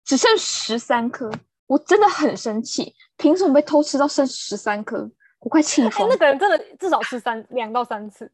[0.04, 1.30] 只剩十三颗，
[1.66, 5.10] 我真的很生气，凭什么被偷吃到剩十三颗？
[5.40, 6.08] 我快气哎，疯。
[6.08, 8.30] 那个人真的至少吃三两到三次，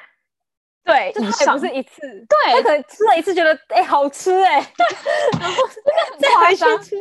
[0.84, 4.54] 对，就他也不是一次，对他可能吃了一次觉得哎、好吃哎、
[5.40, 5.62] 然后
[6.18, 6.96] 再回去吃，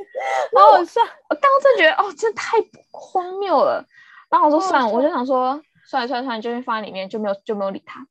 [0.54, 1.02] 好好笑。
[1.30, 2.58] 我当时觉得哦，真的太
[2.92, 3.86] 荒谬了。
[4.30, 8.06] 然后我说算了，我就想说算了算了算了，就先放在里面，就没有就没有理他。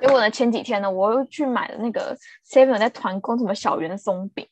[0.00, 4.46] 结果呢，前几天呢，我又去买了那个 Seven 在团购什么小圆松饼，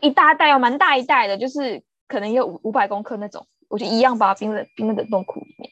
[0.00, 5.70] 一大袋哦，蛮大一袋的，就是可能有五五百公克那种，我就一样把它冰在冰在冷冻库里面。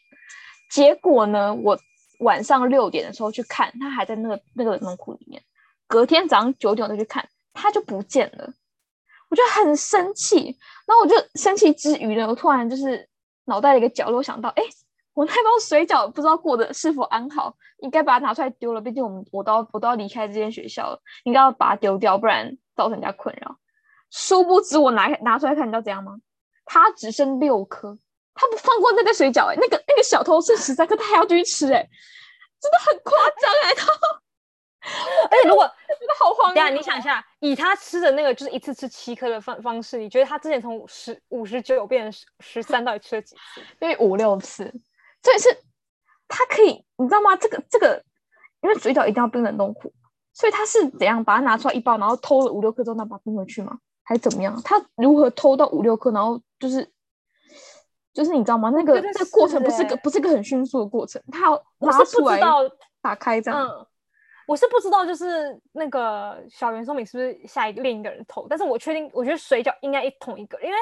[0.70, 1.78] 结果呢，我
[2.20, 5.42] 晚上六点的时候去看，它还在那个那个冷冻库里面。
[5.87, 8.52] 隔天早上九点我再去看，它就不见了。
[9.28, 10.56] 我就很生气，
[10.87, 13.08] 然后我就生气之余呢，我突然就是
[13.46, 14.62] 脑袋的一个角落想到，哎，
[15.14, 18.80] 我那包水饺不知道过得是否安好，应该把它拿出来丢了。
[18.80, 23.56] 毕竟我们我都要我都要离开这间学校了，应该要把它丢掉，不然造成人家困扰。
[24.12, 26.18] 殊不知我拿拿出来看，你知道怎样吗？
[26.66, 27.98] 它只剩六颗，
[28.35, 31.88] 他不放过那个水饺哎、那个那个小偷剩十三颗，他还要继续吃哎、
[32.61, 33.92] 真的很夸张哎， 然后
[35.31, 36.77] 而且如果真的好荒等一下谬。
[36.77, 43.61] 你想一下，以他吃的那个就是一次吃七颗的方方式，你觉得他之前从十五十九变成十十三，到底吃了几次？
[43.81, 44.72] 因为五六次，
[45.22, 45.48] 这也是
[46.29, 47.35] 他可以，你知道吗？
[47.37, 48.05] 这个这个，
[48.61, 49.92] 因为水饺一定要冰冷冻库，
[50.33, 53.79] 所以他是怎样把它拿出来一包，然后偷了五六颗之后，再把它冰回去吗？
[54.03, 54.61] 还是怎么样？
[54.65, 56.87] 他如何偷到五六颗，然后就是
[58.12, 58.71] 就是你知道吗？
[58.71, 63.67] 那个觉得这个过程不是个欸不是个很迅速的过程，他要我是拉出来不知道，打开这样。
[63.67, 63.87] 嗯，
[64.47, 68.47] 我是不知道，就是那个小圆松饼是不是下一个另一个人偷？
[68.49, 70.77] 但是我确定，我觉得水饺应该一同一个，因为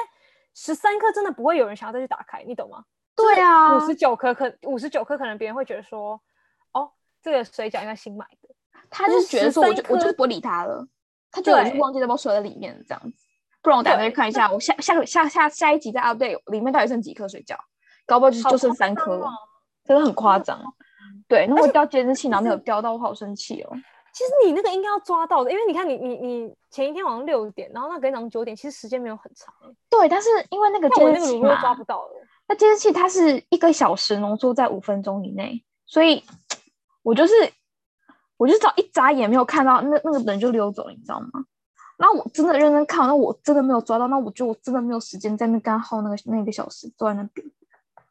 [0.53, 2.83] 十三颗真的不会有人想要再去打开，你懂吗？
[3.15, 6.19] 对啊五十九颗可五十九颗可能别人会觉得说，
[6.71, 6.89] 哦，
[7.21, 8.49] 这个水饺应该新买的，
[8.89, 10.87] 他就觉得说，我就我就不理他了，
[11.31, 13.25] 他觉得我就对忘记那包水在里面这样子。
[13.61, 17.55] 不然我等下再去看一下，我下下个下下下一集再 update 里面到底剩几颗水饺，
[18.05, 19.31] 搞不好就好就剩三颗了哦，
[19.85, 20.59] 真的很夸张。
[21.27, 23.69] 对，那我掉监视器，然后没有掉到，我好生气哦。
[24.13, 32.27] 其实你那个应该要抓到的，因为你看你你你前一天晚上六点，然后那隔天早上九点，其实时间没有很长欸，对，但是因为那个监视器那个乳酪抓不，到了。
[32.47, 36.21] 那监视器它是一个小时浓缩在五分钟以内，所以
[37.03, 37.33] 我就是
[38.41, 41.45] 我就只要一眨眼没有看到，那那个人就溜走了，你知道吗？
[41.97, 47.45] 然后我真的认真看，那我真的没有抓到，那我觉得我真的没有时间在那跟他耗那个那个小时坐在那边，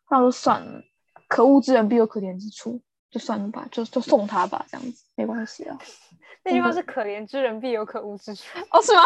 [0.09, 0.81] 那我就算了，
[1.27, 5.77] 可恶之人必有可怜之处，就算了吧，就就送他吧，这样子没关系啊。
[6.45, 9.03] 那句话嗯是“可怜之人必有可恶之处哦，是吗？”，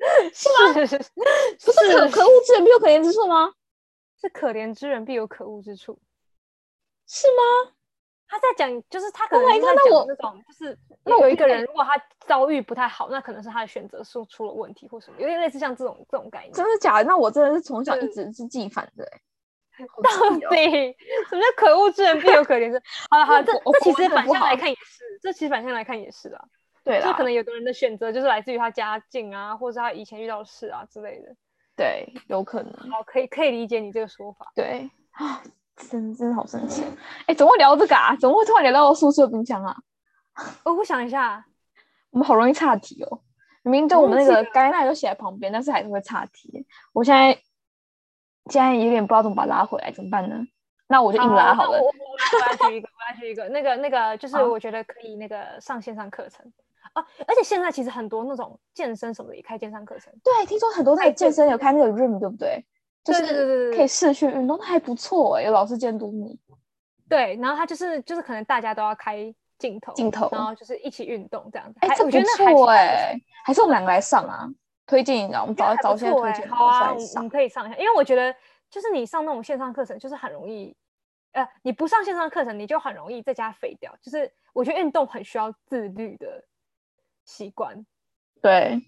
[0.32, 0.98] 是是
[1.66, 3.52] 不是可可恶之人必有可怜之处吗？
[4.20, 5.98] 是可怜之人必有可恶之处。
[7.06, 7.72] 是吗？
[8.34, 11.92] 他在讲，就是他可 Oh 能是在讲那种，就是有一个人，如果他
[12.26, 16.52] 遭遇不太好，那可能是他的选择出出了问题或什么，有点类似像这种这种概念。
[16.52, 17.04] 真的假的？
[17.04, 19.04] 那我真的是从小一是直是记反的、
[19.78, 20.96] 欸，到底
[21.28, 22.82] 什么叫可恶之人必有可怜之？
[23.10, 26.44] 好了好了，这我这其实反向来看也是，这其实反向来看也是啊，
[26.82, 31.34] 对啦，就可能有的人的选择就是来自于他家境啊，或者是他以前遇到的事啊之类的。
[31.76, 34.52] 对，有可能，好，可以可以理解你这个说法。
[34.54, 35.42] 对啊，
[35.76, 36.84] 真真的好生气。
[37.26, 38.16] 哎、怎么会聊这个啊？
[38.16, 39.76] 怎么会突然聊到宿舍冰箱啊？
[40.64, 41.44] 哦，我想一下，
[42.10, 43.20] 我们好容易岔题哦。
[43.62, 46.66] 明明就我我们那个该那就写在旁边，但是还是会岔题。
[46.92, 47.32] 我现在
[48.50, 50.36] 现在有点不知道怎么把它拉回来，怎么办呢？
[50.86, 51.86] 那我就硬拉好了那我。
[51.86, 56.44] 我我来举一个， 我来举一个，那个那个就是我觉得可以那个上线上课程
[56.92, 62.64] 啊，而且现在其实很多那种健身什么的也开线上课程，对，听说很多那个健身有开那个 room，对不对？
[63.04, 66.38] 就对对对对可以视讯运动，那还不错哎、有老师监督你。
[67.08, 73.14] 对，然后他就是就是可能大家都要开镜头，镜头然后就是一起运动这样子，哎、还这不错挺哎、
[73.44, 74.48] 还是我们两个来上啊？
[74.86, 77.28] 推荐一下，我们找还找不错哎现在推荐的好啊，老师来上我我们。
[77.28, 78.34] 可以上一下，因为我觉得
[78.70, 80.74] 就是你上那种线上课程，就是很容易，
[81.32, 83.94] 呃，你不上线上课程，你就很容易在家废掉。
[84.02, 86.44] 就是我觉得运动很需要自律的
[87.24, 87.84] 习惯，
[88.40, 88.80] 对，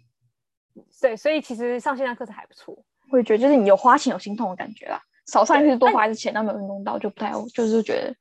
[1.00, 2.76] 对，所以其实上线上课程还不错。
[3.10, 8.14] 我也觉得就是你有花钱有心痛的感觉啦，少上一次多花一次钱，但没有运动到就不太，就是觉得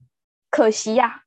[0.50, 1.22] 可惜呀、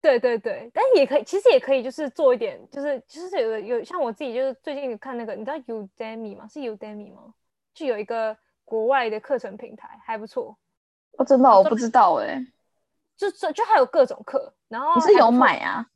[0.00, 6.46] 对对对，但也可以，其实也可以，就是做一点，就是就是有有像我自己，就是最近看那个，你知道 Udemy 吗？
[6.48, 7.34] 是 Udemy 吗？
[7.74, 10.56] 就有一个国外的课程平台，还不错，
[11.18, 12.44] 哦，真的哦、我不知道哎、
[13.16, 15.86] 就就就还有各种课，然后你是有买啊？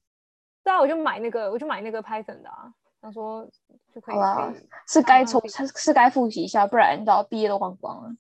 [0.62, 2.72] 对啊，我就买那个，我就买那个 Python 的啊，
[3.05, 3.47] 想说
[3.95, 4.55] 就可以好啦，
[4.88, 8.11] 是该重是是该复习一下，不然你知道毕业都忘光了。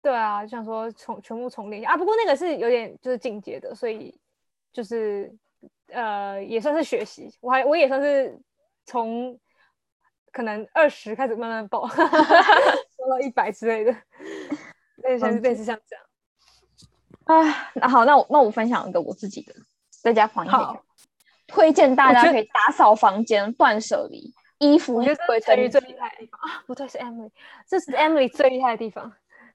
[0.00, 1.96] 对啊，就想说重全部重练一下啊。
[1.96, 4.16] 不过那个是有点就是进阶的，所以
[4.72, 5.36] 就是
[5.88, 8.40] 呃也算是学习，我还我也算是
[8.86, 9.36] 从
[10.30, 13.92] 可能二十开始慢慢报， 报到一百之类的，
[14.98, 16.04] 类似类似像这样。
[17.24, 19.52] 啊，那好，那我那我分享一个我自己的，
[20.00, 20.50] 在家防疫
[21.48, 24.94] 推荐大家可以打扫房间，断舍离衣服。
[24.94, 27.30] 我觉得这是最厉害的地方啊， 不对，是 Emily，
[27.66, 29.12] 这是 Emily 最厉害的地方。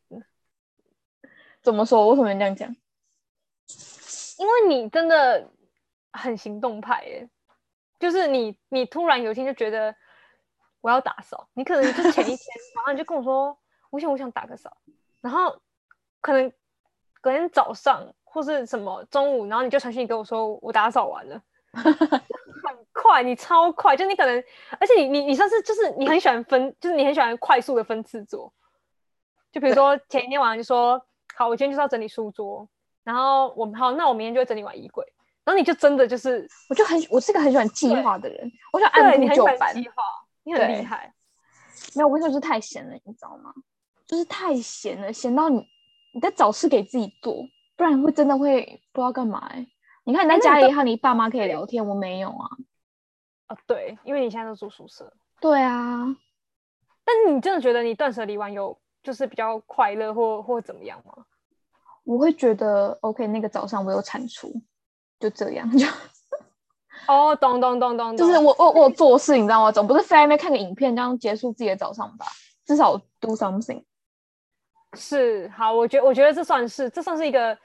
[1.64, 2.10] 怎么说？
[2.10, 2.76] 为什么这样讲？
[4.40, 5.50] 因为你真的
[6.12, 7.30] 很行动派耶，
[8.00, 9.96] 就是你，你突然有一天就觉得
[10.82, 13.58] 我要打扫，你可能就前一天晚上就跟我说，
[13.92, 14.76] 我想我想打个扫，
[15.22, 15.62] 然后
[16.20, 16.52] 可能
[17.22, 21.42] 隔天早上或是什么中午，然后你就传讯跟我说我打扫完了，
[21.74, 24.44] 很快，你超快，就你可能，
[24.80, 28.54] 而且你你你算是就是你很喜欢分，就是你很喜欢快速的分次做，
[29.52, 31.06] 就比如说前一天晚上就说。
[31.36, 32.70] 好，我今天就是要整理书桌，
[33.04, 35.04] 然后我们好，那我明天就会整理完衣柜，
[35.44, 39.74] 然后你就真的就是，我就很，我是个很喜欢计划的人，我想按部就班。
[39.74, 39.96] 计划，
[40.44, 41.12] 你很厉害。
[41.96, 43.52] 没有，我就是太闲了，你知道吗？
[44.06, 45.66] 就是太闲了，闲到你
[46.14, 47.34] 你在找事给自己做，
[47.76, 49.40] 不然会真的会不知道干嘛。
[49.48, 49.66] 哎，
[50.04, 52.48] 你看你在家里和你爸妈可以聊天，我没有啊。
[53.48, 55.12] 啊，对，因为你现在都住宿舍。
[55.40, 56.16] 对啊，
[57.04, 58.78] 但你真的觉得你断舍离完有？
[59.02, 61.26] 就是比较快乐或或怎么样吗？
[62.06, 64.54] 我会觉得 OK，那个早上我有产出，
[65.20, 65.86] 就这样就。
[67.08, 69.72] 哦，咚咚咚咚，就是我我我做事，你知道吗？
[69.72, 72.26] 总不是在那边看个影片，这样结束自己的早上吧？
[72.66, 73.84] 至少 do something。
[74.94, 77.58] 是，好，我觉我觉得这算是这算是一个，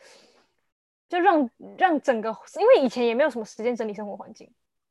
[1.08, 4.50] 就让让整个，因为以前也没有什么时间整理生活环境。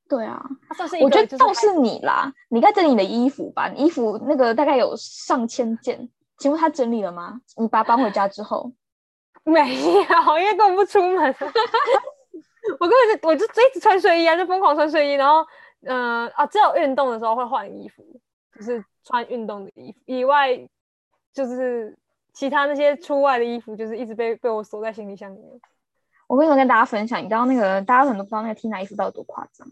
[0.09, 0.41] 对啊，
[0.75, 3.67] 算是我觉得倒是你啦，你该整理你的衣服吧？
[3.75, 6.09] 衣服那个大概有上千件。
[6.37, 7.41] 请问他整理了吗？
[7.57, 8.71] 你把它搬回家之后，
[9.43, 11.35] 没有，因为根本不出门。
[12.79, 15.13] 我根本就我就一直穿睡衣啊，就疯狂穿睡衣。
[15.13, 15.45] 然后，
[15.81, 18.03] 嗯啊，只有运动的时候会换衣服，
[18.55, 19.97] 就是穿运动的衣服。
[20.05, 20.55] 以外，
[21.33, 21.97] 就是
[22.33, 25.59] 其他那些出外的衣服，就是一直被被我锁在行李箱里面。
[26.27, 27.19] 我为什么跟大家分享？
[27.19, 29.67] 你知道那个大家很多不知道那个 Tina 衣服到底多夸张？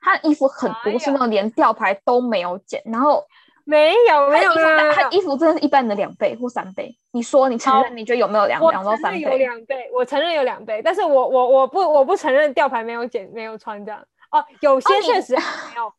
[0.00, 3.24] 她衣服很多是那种连吊牌都没有剪，然后。
[3.66, 6.94] 没有没有没有，他衣服真的是一般的两倍或三倍。
[7.12, 7.96] 你说你承认？
[7.96, 9.20] 你觉得有没有两两到三倍？
[9.22, 10.82] 有两倍，我承认有两倍。
[10.84, 13.98] 但是我我我不我不承认吊牌没有剪没有穿这样。
[14.30, 15.40] 哦，有些确实没
[15.76, 15.90] 有，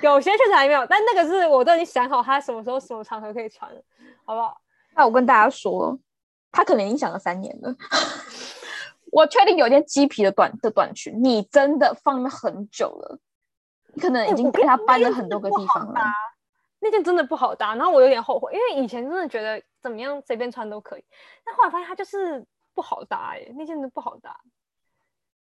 [0.00, 0.84] 有些确实还没有。
[0.86, 3.80] 但那个是我都已经想好他什么时候什么场合可以穿了，
[4.24, 4.56] 好不好？
[4.96, 5.96] 那我跟大家说，
[6.50, 7.72] 他可能已经想了三年了。
[9.14, 13.18] 我确定有件鸡皮的短的短裙，你真的放了很久了，
[13.94, 16.00] 你可能已经被他搬了很多个地方了。
[16.80, 21.04] 那件真的不好搭，然后我有点后悔，因为以前真的觉得怎么样随便穿都可以，
[21.44, 24.36] 但后来发现它就是不好搭哎，那件真的不好搭，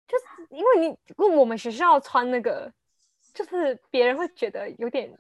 [0.07, 2.71] 就是因为你如果我们学校穿那个，
[3.33, 5.11] 就是别人会觉得有点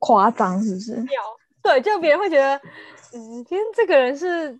[0.00, 1.06] 夸张，是不是？
[1.62, 2.56] 对，就别人会觉得，
[3.14, 4.58] 嗯，今天这个人是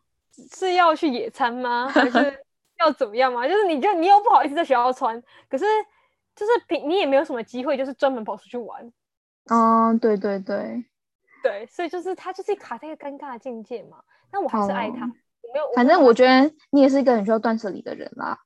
[0.54, 1.88] 是要去野餐吗？
[1.88, 2.44] 还是
[2.80, 3.46] 要怎么样嘛？
[3.46, 5.64] 就是你就你又不好意思在学校穿，可是
[6.34, 8.92] 就是平你也没有什么机会，就是专门跑出去玩。
[9.46, 10.84] 哦，对对对，
[11.42, 13.98] 对，所以就是他就是卡在一个尴尬的境界嘛。
[14.30, 15.72] 但我还是爱他，没有。
[15.74, 18.38] 反正我觉得你也是一个很需要断舍离的人啦。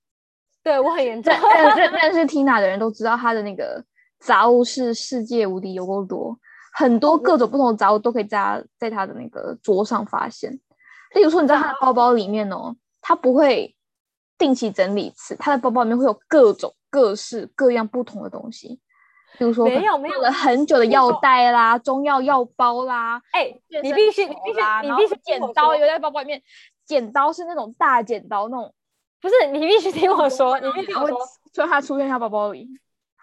[0.62, 1.34] 对我很严 重，
[1.76, 3.84] 认认识 Tina 的人都知道他的那个
[4.20, 6.38] 杂物是世界无敌有够多，
[6.72, 10.52] 很多各种不同的杂物都可以在在他的那个桌上发现。
[11.16, 13.76] 例如说，你在他的包包里面哦，他不会
[14.42, 18.81] 定期整理一次，他的包包里面会有各种各式各样不同的东西。
[19.38, 26.42] 比如说，没有没有了很久的药袋啦，中药药包啦，哎，你必须你必须你必须剪刀留在包包里面，
[26.85, 28.74] 剪刀是那种大剪刀那种，
[29.20, 31.18] 不是你必须听我说，你必须听我说，
[31.52, 32.68] 所以它出现在包包里。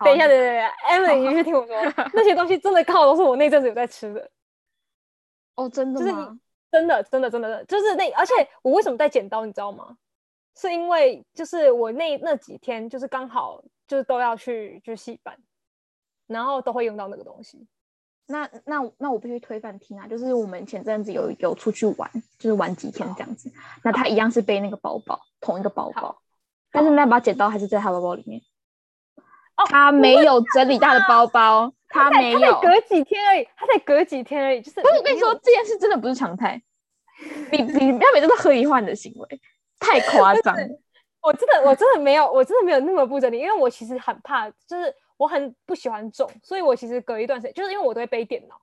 [0.05, 1.75] 等一下，等等等，Emily，你必须听我说，
[2.15, 4.31] 那些东西真的靠都是我那阵子有在吃的。
[5.55, 6.39] 哦，真的吗？
[6.71, 9.97] 真的真的真的就是那，而且我为什么带剪刀，你知道吗？
[10.55, 15.37] 是因为就是我那那几天就是刚好就是都要去就戏班。
[16.27, 17.67] 然后都会用到那个东西，
[18.27, 22.07] 那那那我必须推翻 Tina，就是我们前阵子有有出去玩，
[22.37, 23.51] 就是玩几天这样子，
[23.83, 26.21] 那他一样是背那个包包，同一个包包，
[26.71, 28.39] 但是那把剪刀还是在他包包里面。
[29.57, 34.81] 哦，他没有整理他的包包，他没有，隔几天而已，他才隔几天而已，就是。
[34.81, 36.61] 不是我跟你说，这件事真的不是常态，
[37.51, 39.41] 你你不要每次都合理化你的行为，
[39.79, 40.55] 太夸张。
[41.21, 44.93] 我真的我真的没有，我真的没有那么不整理，因为我其实很怕，就是。
[45.19, 48.55] 我很不喜欢重，所以我其实隔一段时间，就是因为我都会背电脑，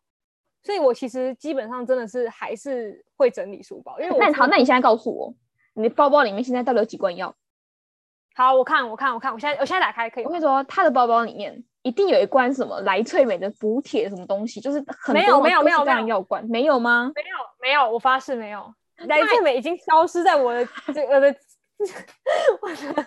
[0.63, 4.01] 所以我其实基本上真的是还是会整理书包。
[4.01, 5.35] 因为那好，那你现在告诉我，
[5.75, 7.35] 你的包包里面现在到底有几罐药？
[8.35, 10.25] 好，我看，我看，我看，我现在我现在打开可以。
[10.25, 17.13] 我跟你说，他的包包里面一定有一罐什么来萃美的补铁什么东西，就是很没有多没有没有没有样药罐，没有吗？
[17.15, 18.73] 没有没有，我发誓没有。
[19.07, 21.37] 来健美已经消失在我的这我的
[22.61, 23.07] 我的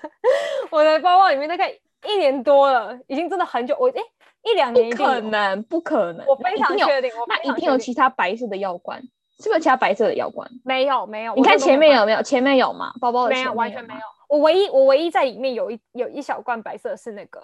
[0.71, 1.69] 我的包包里面，大概
[2.05, 3.75] 一年多了，已经真的很久。
[3.79, 4.01] 我哎、
[4.43, 9.01] 一两年不可能，不可能，我非常确定，我那一定有其他白色的药罐，
[9.39, 10.49] 是不是其他白色的药罐？
[10.63, 11.33] 没有没有。
[11.35, 12.21] 你看前面有没有？
[12.21, 12.93] 前面有吗？
[13.01, 14.01] 包包的没有，前面吗完全没有。
[14.27, 17.43] 我唯一我唯一在里面有一有一小罐白色是那个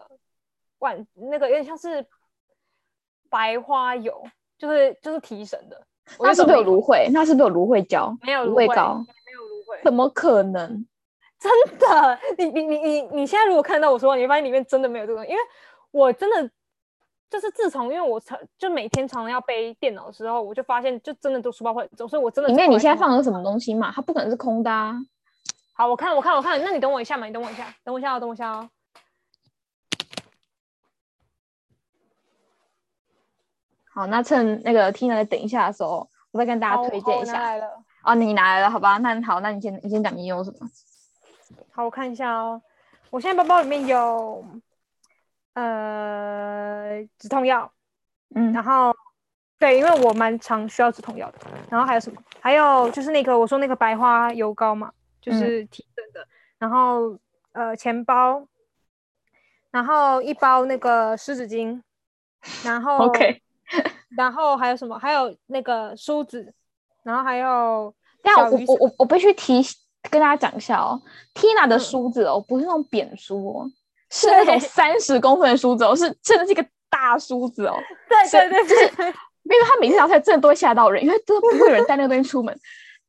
[0.78, 2.06] 罐，那个有点像是
[3.28, 4.24] 白花油，
[4.60, 5.88] 就是就是提神的。
[6.18, 7.10] 我那不是有就是没芦荟？
[7.12, 8.16] 那是不是有芦荟胶？
[8.22, 8.96] 没有芦荟荟膏？
[9.26, 10.86] 没有芦荟，怎么可能？
[11.38, 15.44] 真的，你你你你你现在如果看到我说，你会发现里面真的没有这个东西，因为
[15.92, 16.50] 我真的
[17.30, 23.92] 就是自从因为我常就每天常常要背电脑的时候，我就发现就真的都书包会很重，所以我真的里面你现在放放的是什么东西嘛？
[23.94, 24.96] 它不可能是空的啊！
[25.74, 28.70] 好，我看我看我看，那你等我一下嘛，你等我一下，等我一下哦，等我一下哦。
[33.96, 37.56] 好，那趁那个 Tina 在等一下的时候，我再跟大家推荐一下。
[38.04, 38.98] 哦，你拿来了，好吧？
[38.98, 40.70] 那好，那你先你先讲你有什么？
[41.72, 42.62] 好，我看一下哦。
[43.10, 44.46] 我现在包包里面有
[45.54, 47.72] 呃止痛药，
[48.36, 48.94] 嗯，然后
[49.58, 51.40] 对，因为我蛮常需要止痛药的。
[51.70, 52.22] 然后还有什么？
[52.42, 56.28] 还有就是那个我说那个白花油膏嘛，就嗯是提神的。
[56.60, 57.18] 然后
[57.54, 58.46] 呃钱包，
[59.72, 61.82] 然后一包那个湿纸巾，
[62.66, 63.42] 然后 OK
[64.18, 64.98] 然后还有什么？
[64.98, 66.54] 还有那个梳子，
[67.04, 69.62] 然后还有但我我我我必须提
[70.10, 71.02] 跟大家讲一下哦
[71.34, 73.70] ，Tina 的嗯梳子哦，不是那种扁梳哦，
[74.10, 77.76] 是那种对三十公分的梳子哦，是真的是一个大梳子哦。
[78.08, 82.58] 对对对对对，因为他每次拿出来真的都会吓到人，因为真的不会有人带那个东西出门。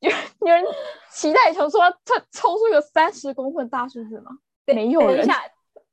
[0.01, 0.63] 有有人
[1.11, 4.33] 期待求说他抽出一个三十公分的大梳子吗？
[4.67, 5.17] 没有人。
[5.17, 5.43] 等一下，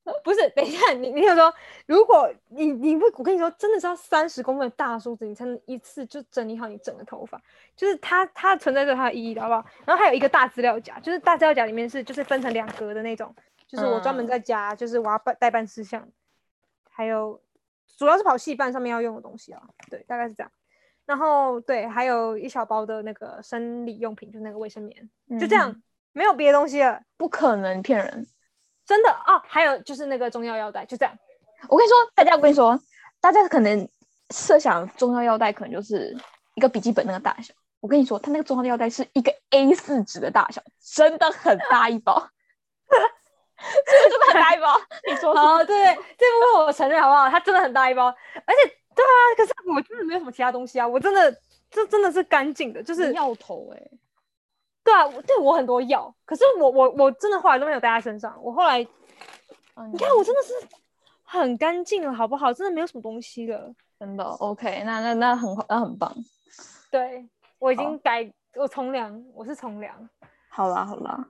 [0.24, 1.54] 不是，等一下，你你想说，
[1.86, 7.42] 如果你你不，我跟你说，真的是要三十公分的大梳子，你才能一次就整理好你整个头发。
[7.76, 9.66] 就是它它存在着它的意义的，好不好？
[9.86, 13.34] 然后还有一个大资料夹，就是大资料夹里面是就是分成两格的那种，
[13.66, 16.06] 就是我专门嗯在家，就是我要办代办事项，
[16.89, 17.42] 还有
[17.98, 20.52] 主要是跑戏办上面要用的东西啊，对，大概是这样。
[21.06, 27.02] 然后对，还有一小包的那个生理用品，就是那个卫生棉，就这样，嗯没有别的东西了。
[27.18, 28.28] 不可能骗人。
[28.86, 31.13] 真的哦，还有就是那个中药药袋，就这样。
[31.69, 32.80] 我跟你说，大家，我跟你说，
[33.22, 33.88] 大家可能
[34.32, 36.17] 设想中药药袋可能就是
[36.56, 37.54] 一个笔记本那个大小。
[37.80, 40.62] 我跟你说，它那个中药药袋是一个 A 四纸的大小，
[40.96, 42.28] 真的很大一包，是
[42.89, 44.80] 不是真的很大一包？
[45.10, 45.34] 你说
[45.65, 47.30] 对对，这部分我承认好不好？
[47.30, 51.34] 它真的很大一包，而且对啊，可是我真的没有什么其他东西啊，我真的
[51.72, 53.82] 这真的是干净的，就是药头哎、
[54.84, 58.82] 对啊，我对我很多药，可是我我我真的后来都没有带在身上，我后来
[59.76, 60.54] 嗯你看我真的是
[61.24, 62.52] 很干净了，好不好？
[62.54, 63.74] 真的没有什么东西了。
[64.00, 66.13] 真的 OK，那那那很好，那很棒。
[66.91, 70.10] 对我已好经改，我从良，我是从良。
[70.50, 71.30] 好啦好啦，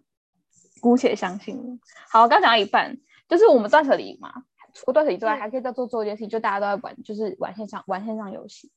[0.81, 1.79] 姑且相信你。
[2.09, 2.97] 好，我刚讲到一半，
[3.29, 4.33] 就是我们断舍离嘛，
[4.73, 8.71] 除了断舍离之外，嗯还可以再做做一件事情，就大家都在玩，就是玩线上玩线上游戏。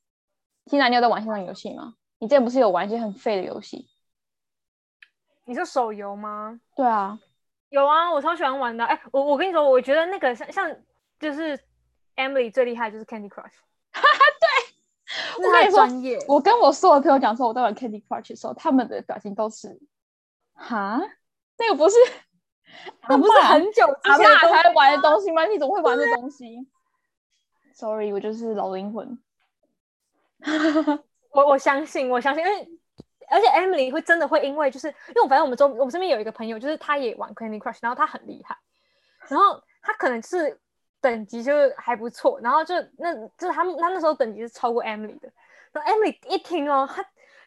[0.67, 1.95] 现在你有在玩线上游戏吗？
[2.19, 3.89] 你之前不是有玩一些很废的游戏？
[5.47, 6.61] 你说手游吗？
[6.75, 7.19] 对啊，
[7.71, 8.85] 有啊，我超喜欢玩的。
[8.85, 10.77] 哎，我我跟你说，我觉得那个像像
[11.19, 11.59] 就是
[12.17, 13.55] Emily 最厉害就是 Candy Crush。
[13.97, 14.19] 哈哈，
[15.39, 16.27] 对我跟你说。
[16.27, 19.81] 我跟我所有朋友讲说我在玩 Candy Crush 的时候，他们的表情都是，
[20.55, 21.01] 哈，
[21.59, 21.97] 那个不是
[23.09, 25.47] 那不是很久之阿前才会玩的东西吗？
[25.47, 26.69] 你怎么会玩这东西
[27.73, 29.19] ？Sorry，我就是老灵魂。
[31.31, 32.69] 我我相信，我相信，因为
[33.29, 38.57] 而且 Emily 会真的会因为就是因为我反正我们周我们身边有一个朋友，就是他也玩 Candy Crush，然后他很厉害，
[39.29, 40.59] 然后他可能是
[41.01, 45.31] 等级就是还不错，然后就那就是他们他那时候等级是超过 Emily 的，
[45.73, 47.05] 然后 Emily 一听哦，他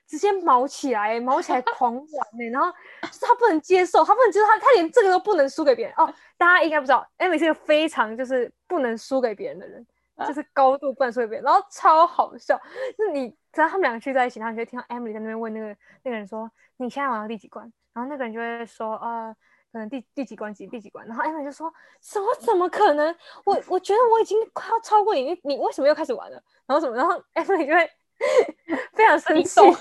[0.07, 2.71] 直接毛起来，毛起来狂玩呢、然后
[3.03, 6.11] 就是他不能接受，他不能接受，他他连这个都不能输给别人哦。
[6.35, 9.85] 大家应该不知道，Emily 是个非常就是不能输给别人的人。
[10.27, 12.59] 就是高度不能输一遍，然后超好笑。
[12.97, 15.67] 就是你只要他们两个聚在一起，然后你就会听到 Emily 在那边问那个
[16.03, 19.35] 那个人说：“你现在玩到第几关？”然后那个人就会说：“呃，
[19.71, 22.27] 可能第第几关几第几关。”然后 Emily 就说：“什么？
[22.39, 23.15] 怎么可能？
[23.45, 26.95] 我我觉得我已经快要超过你，你你为什么又开始玩了？”然后什么？
[26.95, 27.89] 然后 Emily 就会
[28.93, 29.71] 非常生气， 对，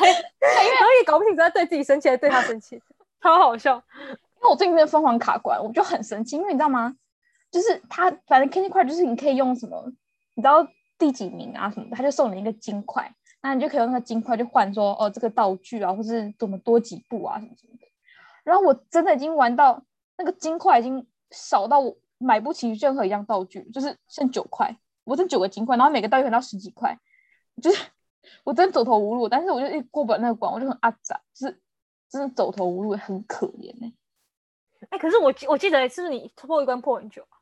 [0.00, 2.82] 然后也搞不清楚在对自己生气还是对他生气，
[3.20, 3.82] 超好笑。
[4.08, 6.96] 因为我最近在疯狂卡关，我就很生气，因为你知道吗？
[7.52, 9.84] 就是他反正 Candy Crush 就是你可以用什么，
[10.34, 10.66] 你知道
[10.98, 17.86] 第几名啊什么，他就送你一个金块，那你就可以用那个金块去换说哦这个道具啊，或是怎么多几步啊什么什么的。
[18.42, 19.84] 然后我真的已经玩到
[20.16, 24.74] 那个金块已经少到我买不起任何一样道具，就是剩九块，
[25.04, 26.98] 我剩九个金块，然后每个道具可能要十几块，
[27.62, 27.84] 就是
[28.44, 29.28] 我真的走投无路。
[29.28, 31.60] 但是我就一过不了那个关，我就很阿杂，就是
[32.08, 33.92] 真的走投无路，很可怜呢、
[34.90, 37.41] 哎、可是我记我记得是不是你破一关破很久啊？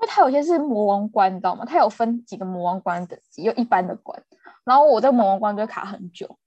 [0.00, 1.64] 因为它有些是魔王关，你知道吗？
[1.66, 4.22] 它有分几个魔王关等级，有一般的关，
[4.64, 6.38] 然后我在魔王关就会卡很久，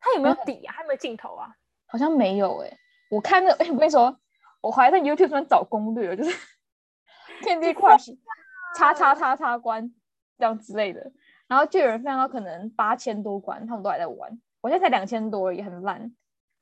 [0.00, 0.74] 它有没有底啊？
[0.76, 1.54] 它有没有镜头啊？
[1.86, 2.78] 好像没有哎、
[3.10, 4.18] 我看那哎、 我跟你说，
[4.60, 6.30] 我还在 YouTube 上面找攻略，就是
[7.46, 8.18] Candy Crush
[8.76, 9.94] 叉叉叉叉关
[10.36, 11.12] 这样之类的，
[11.46, 16.12] 然后就有人分享到可能八千多关，他们都还在玩，我现在才两千多而已，很烂。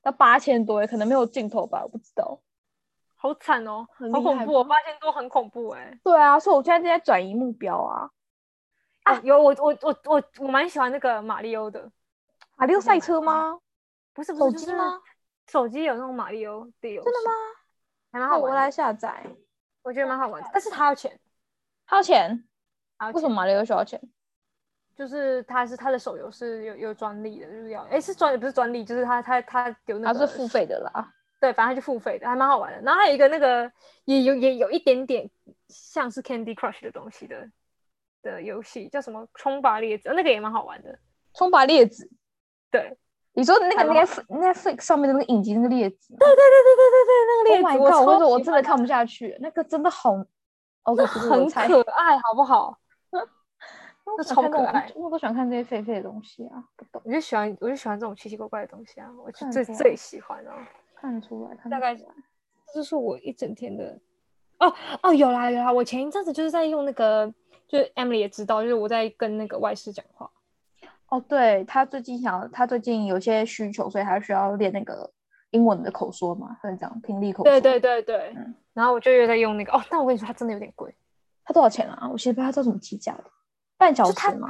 [0.02, 2.38] 到八千多，可能没有镜头吧，我不知道。
[3.24, 4.52] 好惨哦，好恐怖！
[4.52, 8.10] 我发现都很恐怖哎、对啊，所以我现在正在转移目标啊。
[9.04, 11.90] 啊，有我我我我我蛮喜欢那个马里欧的，
[12.56, 13.58] 马里奥赛车吗？
[14.12, 15.00] 不是不手机吗？
[15.48, 17.32] 手机有那种马里欧的游戏，真的吗？
[18.12, 19.24] 还蛮好我来下载。
[19.82, 21.18] 我觉得蛮好玩的，但是它要钱，
[21.86, 22.46] 它要钱？
[22.98, 23.98] 还要钱为什么马里奥需要钱？
[24.94, 31.10] 就是它是它的手游是有有专利的，就是要哎是专也不是专利，就是它它它有那个它是付费的啦。
[31.44, 32.80] 对，反正它就付费的，还蛮好玩的。
[32.80, 33.70] 然后还有一个那个
[34.06, 35.28] 也有也有一点点
[35.68, 37.50] 像是 Candy Crush 的东西的
[38.22, 40.98] 的游戏，叫什么冲吧列子，那个也蛮好玩的。
[41.34, 42.08] 冲吧列子，
[42.70, 42.96] 对
[43.34, 48.00] 你说那个还蛮好 Netflix Netflix 上面的那个影集那个列子吗对对对对对对对，那个列？Oh 子 god！
[48.00, 50.12] 我跟你说，我超喜欢真的看不下去，那个真的好
[50.82, 51.50] 很。
[51.50, 52.78] 可爱，好不好？
[54.06, 60.68] 那超可爱我都喜欢看这些废废的东西啊，不懂，我就喜欢，我就喜欢这种奇奇怪怪的东西啊，我就最最喜欢啊。
[61.04, 62.14] 看得出来，看大概得出来
[62.72, 64.00] 这就是我一整天的。
[64.58, 67.30] 哦哦，有啦有啦，我前一阵子就是在用那个，
[67.68, 70.30] 就是 Emily 也知道，就是我在跟那个外事讲话。
[71.08, 75.12] 哦，对他最近想要，他最近有些需求，所以他需要练那个
[75.50, 77.50] 英文的口说嘛，是这样听力口说。
[77.50, 80.94] 对对对对，嗯然后我就又在用那个哦，但我跟你说，它真的有点贵，
[81.44, 82.08] 它多少钱啊？
[82.10, 83.24] 我其实不知道它叫什么计价的，
[83.76, 84.48] 半小时吗？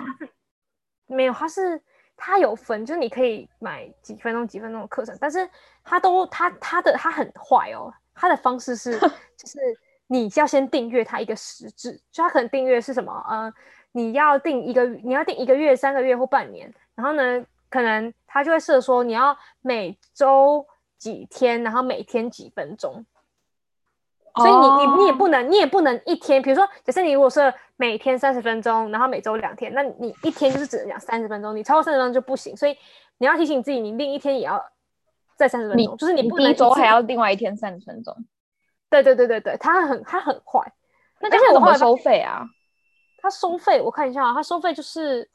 [1.07, 1.82] 没有，它是
[2.17, 5.49] 它有分，就是你可以买几分钟几分钟的课程，但是
[5.83, 8.99] 它都它它的它很坏哦，它的方式是
[9.37, 9.59] 就是
[10.07, 13.53] 你要先订阅它一个时制，就它可能订阅是什么呃，
[13.93, 20.67] 你要订一个你要订一个月、三个月或半年，然后呢，可能它就会设说你要每周
[20.99, 23.05] 几天，然后每天几分钟。
[24.37, 32.57] 所以你你你也哦不能，你也不能一天，比如说，假设你如果是每天三十分钟，然后每周两天，那你一天就是只能讲三十分钟，你超过三十分钟就不行。
[32.57, 32.76] 所以
[33.18, 34.61] 你要提醒自己，你另一天也要
[35.37, 38.12] 再三十分钟，就是你不能次一周还要另外一天三十分钟，
[38.91, 40.61] 对对对对对，它很它很快，
[41.20, 42.45] 那而且我后来发这样怎么收费啊？
[43.22, 45.30] 它收费我看一下啊，它收费就是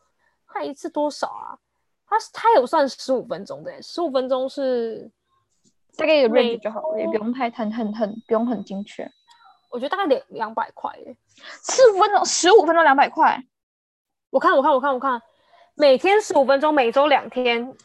[0.46, 1.58] 它一次多少啊？
[2.06, 5.10] 它它有算十五分钟的耶，十五分钟是
[6.00, 9.10] 大概一个每 range 就好了，也不用太很很很不用很精确。
[9.70, 11.16] 我觉得大概两两百块耶。
[11.70, 13.44] 十五分钟，十五分钟两百块，
[14.30, 15.22] 我看我看我看我看，
[15.76, 17.76] 每天十五分钟，每周两天，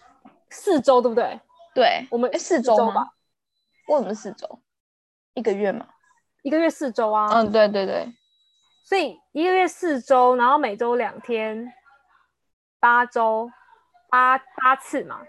[0.48, 1.40] 四周对不对？
[1.74, 3.10] 对，我们四周周吗？
[3.88, 4.60] 为什么是四周？
[5.34, 5.86] 一个月嘛？
[6.42, 7.28] 一个月四周啊。
[7.32, 8.14] 嗯，对对对，
[8.84, 11.72] 所以一个月四周，然后每周两天，
[12.80, 13.50] 八周，
[14.08, 15.20] 八八次嘛，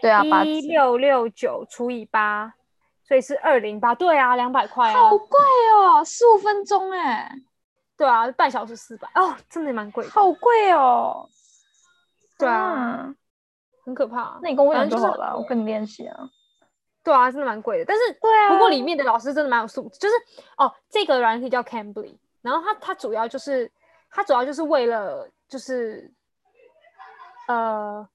[0.00, 2.54] 对啊，八一六六九除以八，
[3.02, 3.94] 所以是二零八。
[3.94, 5.38] 对啊，两百块啊好，贵
[5.74, 7.34] 哦，十五分钟哎，
[7.96, 11.28] 对啊，半小时四百哦，真的蛮贵，好贵哦。
[12.38, 13.14] 对啊，啊，
[13.84, 14.38] 很可怕。
[14.42, 16.28] 那你跟我就好了，我跟你练习啊。
[17.02, 20.14] 对啊，真的蛮贵的，但是对啊不过里面的老师真的蛮有素质，就是
[20.58, 23.70] 哦，这个软体叫 Cambly，然后它它主要就是
[24.10, 26.12] 它主要就是为了就是
[27.46, 28.06] 呃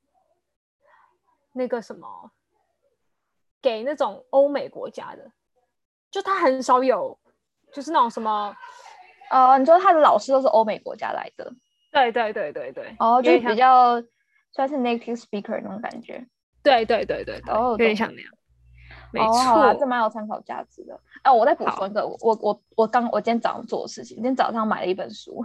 [1.54, 2.32] 那个什么
[3.62, 5.32] 给那种欧美国家的，
[6.10, 7.18] 就他很少有
[7.72, 8.56] 就是那种什么，
[9.30, 11.54] 哦，你说他的老师都是欧美国家来的，
[11.92, 14.02] 对对对对对，哦，就比较
[14.52, 16.26] 算是 native speaker 那种感觉。
[16.64, 18.32] 对对对对对，哦有点懂像那样，
[19.12, 21.00] 没哦，好啦这，蛮有参考价值的。
[21.24, 25.44] 哎、我再补好充一个，我我我我刚我今天早上做的事情，今天早上买了一本书，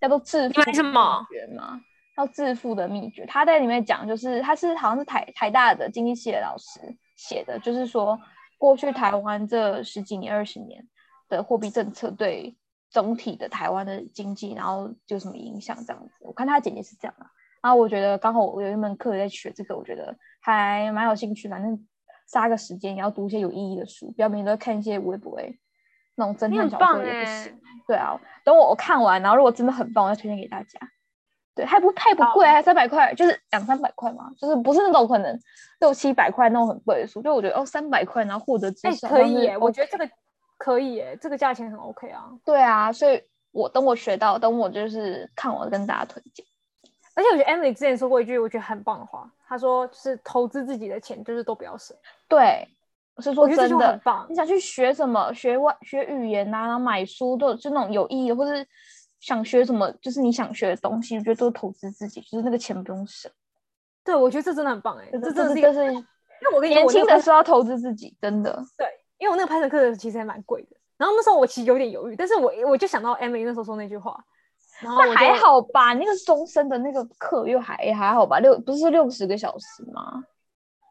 [0.00, 1.38] 叫做《致富买什么秘
[2.18, 3.24] 诀》嘛，叫《致富的秘诀》。
[3.28, 6.80] 他在里面讲，就是他是好像是台台大的经济系的老师
[7.16, 8.18] 写的，就是说
[8.58, 10.86] 过去台湾这十几年、二十年
[11.28, 12.56] 的货币政策对
[12.90, 16.14] 总体的台湾的经济，然后有什么影响这样子。
[16.20, 17.26] 我看他简介是这样啊。
[17.60, 21.48] 然后我觉得刚好我有一门课在学这个，我觉得还蛮有兴趣。
[21.48, 21.86] 反正
[22.26, 25.38] 杀个时间，也要读一些有意义的书，不要每天都在看一些微博
[26.14, 27.60] 那种侦探小说也不行。
[27.86, 30.78] 对啊，等我我看完，然后如果真的很棒，我再推荐给大家。
[31.58, 35.36] 对，还不太不贵，好还三百块，就是两三百块嘛，就是不是那种可能
[35.80, 37.20] 六七百块那种很贵的书。
[37.20, 40.08] 就我觉得哦，三百块然后获得知哎、识，可以耶，我觉得这个
[40.56, 42.30] 可以耶，这个价钱很 OK 啊。
[42.44, 46.46] 对啊，所以我等我学到，等我就是看我跟大家推荐。
[47.16, 51.96] 而且我觉得 Emily 之前说过一句我觉得很棒的话，她说就是投资自己的钱就是都不要省。
[52.28, 52.68] 对，
[53.16, 54.36] 我是说真的，很棒你。
[54.36, 58.64] 想去学什么，学外学语言啊，然后买书都就那种有意义的，或是
[59.20, 63.30] 想学什么，就是你想学的东西，我觉得都是投资自己，就是那个钱不用省。
[64.04, 65.98] 对，我觉得这真的很棒哎，这这真的是一个，这是因
[66.48, 68.64] 为我跟年轻的时候要投资自己，真的。
[68.76, 68.86] 对，
[69.18, 74.18] 因为我那个拍摄课程其实还蛮贵的，然后那时候我其实有点犹豫，但是我我就想到 Emily 那时候说那句话，
[74.82, 80.24] 那还，好吧，那个终身的那个课又还还好吧，六不是六十个小时吗？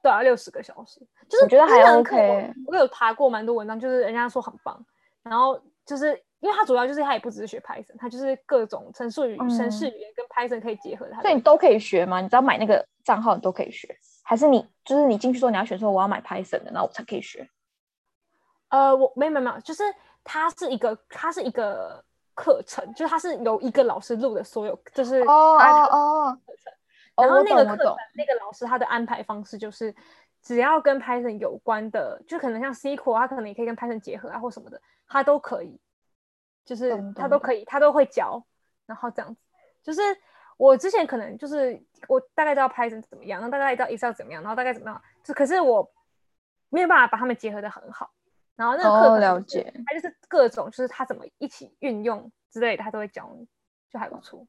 [0.03, 4.79] 对啊，六十个小时，就是我觉得还 OK 我我有爬过蛮多文章，就是人家说很棒，
[5.23, 11.21] 然后就是因为它主要就是它也不只是学 Python，它就是各种程式语、程式语言跟 Python 可以结合它的。
[11.23, 12.21] 所以你都可以学吗？
[12.21, 17.49] 你只要买那个账号，你都可以学，还是你就是你进去之后你要选说我要买 Python 的，然后我才可以学？
[18.69, 19.83] 呃，我没有没有没有，就是
[20.23, 22.03] 它是一个它是一个
[22.35, 26.39] 课程，就是它是由一个老师录的所有，就是哦哦哦
[27.15, 29.95] 哦，然后那个课程那个老师他的安排方式就是，
[30.43, 35.79] 只要跟 Python 有关的，就可能像 SQL，他可能也可以跟 Python 结合啊或什么的，他都可以，
[36.67, 38.45] 就是他都可以，他都会教，
[38.85, 39.41] 然后这样子，
[39.81, 40.01] 就是
[40.57, 45.89] 我之前可能就是我大概知道 Python 怎么样，然后大概知道 Excel 怎么样，然后大概怎么样，就可是我
[46.67, 48.11] 没有办法把他们结合的很好，
[48.57, 53.47] 然后那个课了解他就是各种就是他怎么一起运用之类的，他都会教你，
[53.89, 54.45] 就还不错。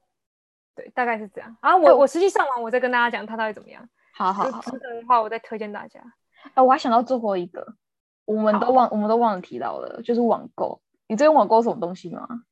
[0.74, 1.56] 对，大概是这样。
[1.60, 3.88] 然后我我实际上完，我再跟大家讲它到底怎么样。
[4.14, 4.60] 好好好。
[4.62, 6.00] 就值得的话，我再推荐大家。
[6.54, 7.74] 哎，我还想到最后一个，
[8.24, 10.80] 我们都忘我们都忘了提到了，就是网购。
[11.08, 12.44] 你最近网购什么东西吗？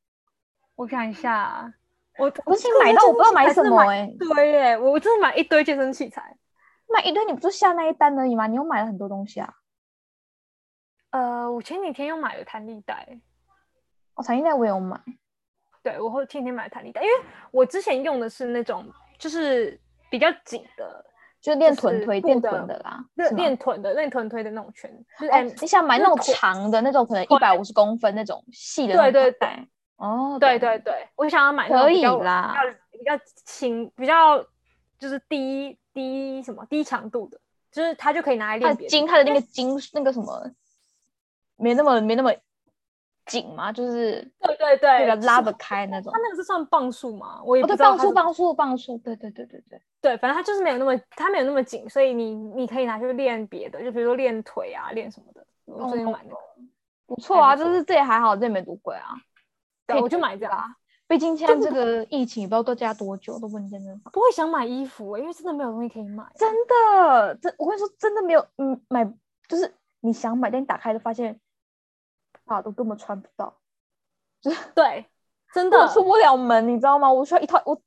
[0.75, 1.73] 我看一下，
[2.19, 6.37] 我不是买到我不知道买什么哎、对耶，我真的买一堆健身器材。
[6.89, 8.47] 买一堆你不就下那一单而已吗？
[8.47, 9.55] 你又买了很多东西啊。
[11.11, 13.21] 呃，我前几天又买了弹力带，
[14.15, 15.01] 哦，弹力带我也有买，
[15.83, 17.15] 对我会天天买了弹力带，因为
[17.51, 19.79] 我之前用的是那种就是
[20.11, 21.05] 比较紧的，
[21.41, 23.05] 就是练臀推、练臀的啦。
[23.15, 29.69] 练练臀的练臀推的那种圈，就是哦、你想买那种长的那种，可能一对百五十公分那种细的对那种对。
[29.97, 32.55] 哦，对对对，我想要买可以啦
[32.91, 34.45] 比较比较轻，比较
[34.99, 37.41] 就是低低什么低强度的，
[37.73, 39.07] 就是它就可以拿来它的筋，练别的。
[39.07, 40.51] 它的那个筋那个什么，
[41.57, 42.31] 没那么没那么
[43.27, 46.19] 紧嘛，就是对对对，就是那个拉得开那种它。
[46.21, 47.43] 那个是算磅数吗？
[47.45, 49.81] 我也不知道磅数磅数，磅数，对对对对对。
[50.01, 55.45] 对，反正它就是没有那么它没有那么紧，所以你你可以拿去练别的，就比如说练腿啊，练什么的。
[55.65, 56.37] 我最近哦买那个，
[57.07, 59.17] 不错啊，就是这也还好，这也没多贵啊。
[59.87, 60.65] 对我就推买这个、啊。
[61.09, 66.25] 毕竟现在这个疫情，也不知道都加多久，都不能见真不会想买衣服、欸，因为真的没有东西可以买。
[66.35, 69.05] 真的，真我跟你说，真的没有，嗯，买
[69.49, 71.41] 就是你想买，但你打开就发现，
[72.47, 73.57] 啊，都根本穿不到，
[74.41, 75.07] 就对，
[75.53, 77.13] 真的出不了门，你知道吗？
[77.13, 77.81] 我需要一套，我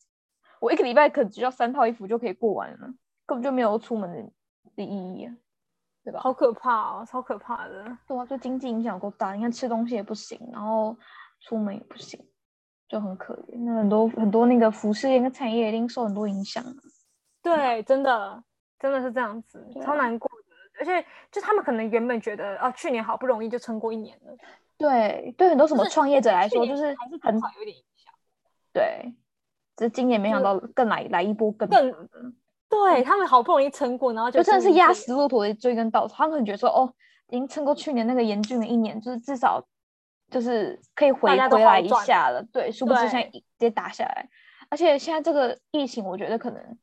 [0.60, 2.88] 我一个礼拜可能只要三套衣服就可以过完了，
[3.26, 4.32] 根本就没有出门的
[4.76, 5.34] 的意义啊，
[6.04, 6.20] 对吧？
[6.20, 7.98] 好可怕哦，超可怕的。
[8.08, 10.96] 对啊，就经济影响有够大，你看吃东西也不行，然后
[11.42, 12.20] 出门也不行，
[12.88, 13.64] 就很可怜。
[13.64, 16.74] 那很多很多那个服饰业跟产业一定受很多影响啊。
[17.42, 18.44] 对，真的
[18.78, 20.39] 真的是这样子，啊超难过的。
[20.80, 24.36] 而且就他们可能原本觉得啊，去年好不容易就撑过一年了，
[24.78, 28.14] 对，对很多什么创业者来说，就是还是很多少有点影响。
[28.72, 29.14] 对，
[29.76, 31.94] 只是今年没想到更来来一波更更
[32.70, 36.16] 对他们好不容易撑过，然后就真的是压死骆驼的追根稻草。
[36.18, 36.94] 他们可能觉得说，哦，
[37.28, 39.62] 已经撑过去年那个严峻的一年，就是至少
[40.30, 42.44] 就是可以回回来一下了。
[42.54, 44.30] 对，殊不知现在直接打下来，
[44.70, 46.78] 而且现在这个疫情，我觉得可能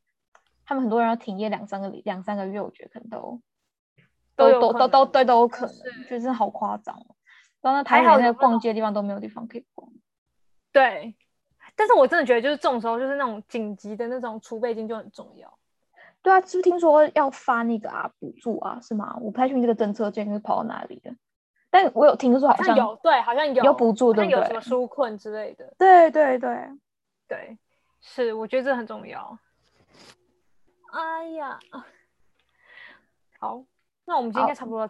[0.64, 3.40] 他们很多人要停业两三个礼两三个月，我觉得可能都
[4.36, 7.16] 都有都都都对都有可能，是觉得真的好夸张哦。
[7.60, 9.90] 到那还台北那个好有那逛街的地方都没有地方可以逛。
[10.72, 11.16] 对。
[11.74, 15.58] 但是我真的觉得，就是这种时候，就是那种紧急的那种储备金就很重要。
[16.22, 18.78] 对啊，是不是听说要发那个啊补助啊？
[18.80, 19.14] 是吗？
[19.20, 21.14] 我不太确定这个政策最近是跑到哪里了，
[21.68, 25.74] 但我有听说好好像像有对，好像有有补助对不对什么纾困之类的。
[25.76, 26.70] 对对对，
[27.28, 27.58] 对，
[28.00, 29.38] 是，我觉得这很重要。
[30.92, 31.58] 哎呀，
[33.38, 33.62] 好，
[34.06, 34.88] 那我们今天应该差不多。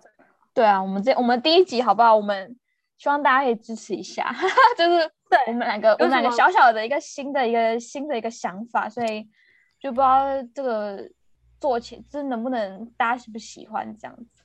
[0.54, 2.14] 对啊，我们这我们第一集好不好？
[2.14, 2.56] 我们
[2.98, 4.34] 希望大家可以支持一下，
[4.76, 9.28] 就是对我们两个我们两个小小的一个新的一个新的一个想法，所以
[9.80, 11.10] 就不知道这个
[11.60, 14.42] 做起就是能不能大家喜不喜欢这样子。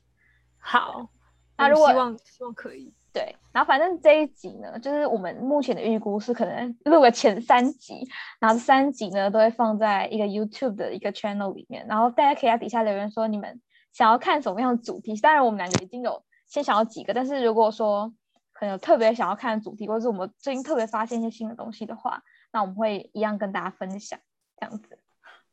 [0.59, 1.09] 好，
[1.57, 2.93] 那如果希望希望可以。
[3.13, 8.07] 对，然后反正这一集呢，就是我们目前的预估是可能录个前三集，
[8.39, 13.59] 然后这三集呢都会放在一个 YouTube 的一个 channel 里面，然后大家可以在底下留言说你们
[13.91, 15.15] 想要看什么样的主题。
[15.17, 18.13] 当然，我们两个已经有先想要几个，但是如果说
[18.53, 22.21] 可能有特别想要看的主题，或者是我们最近特别发现一些新的东西的话，
[22.51, 24.19] 那我们会一样跟大家分享
[24.59, 24.99] 这样子。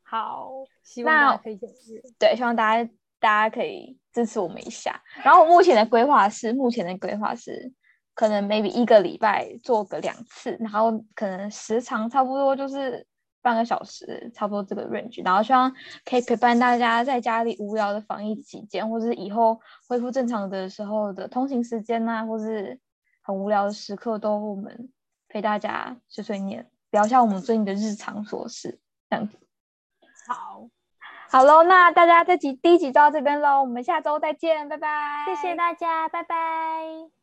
[0.03, 0.51] 好，
[0.83, 1.59] 希望大家可以
[2.19, 5.03] 对，希望大家大家可以支持我们一下。
[5.23, 7.73] 然后目前的规划是，目前的规划是，
[8.15, 13.07] 可能 maybe 一个礼拜做个两次，然后可能时长差不多就是
[13.49, 15.25] 半个小时，差不多这个 range。
[15.25, 15.73] 然后希望
[16.05, 22.79] 可以陪伴大家在家里无聊的防疫期间，或者是以后恢复正常的时候的通行时间呐，或是
[23.23, 24.91] 很无聊的时刻，都我们
[25.29, 28.79] 陪大家碎碎念，聊一下我们最近的日常琐事，
[29.09, 29.39] 这样子。
[30.27, 30.69] 好，
[31.31, 37.18] 好喽，那大家这集第一集就到这边喽，我们下周再见，拜拜，谢谢大家，拜拜。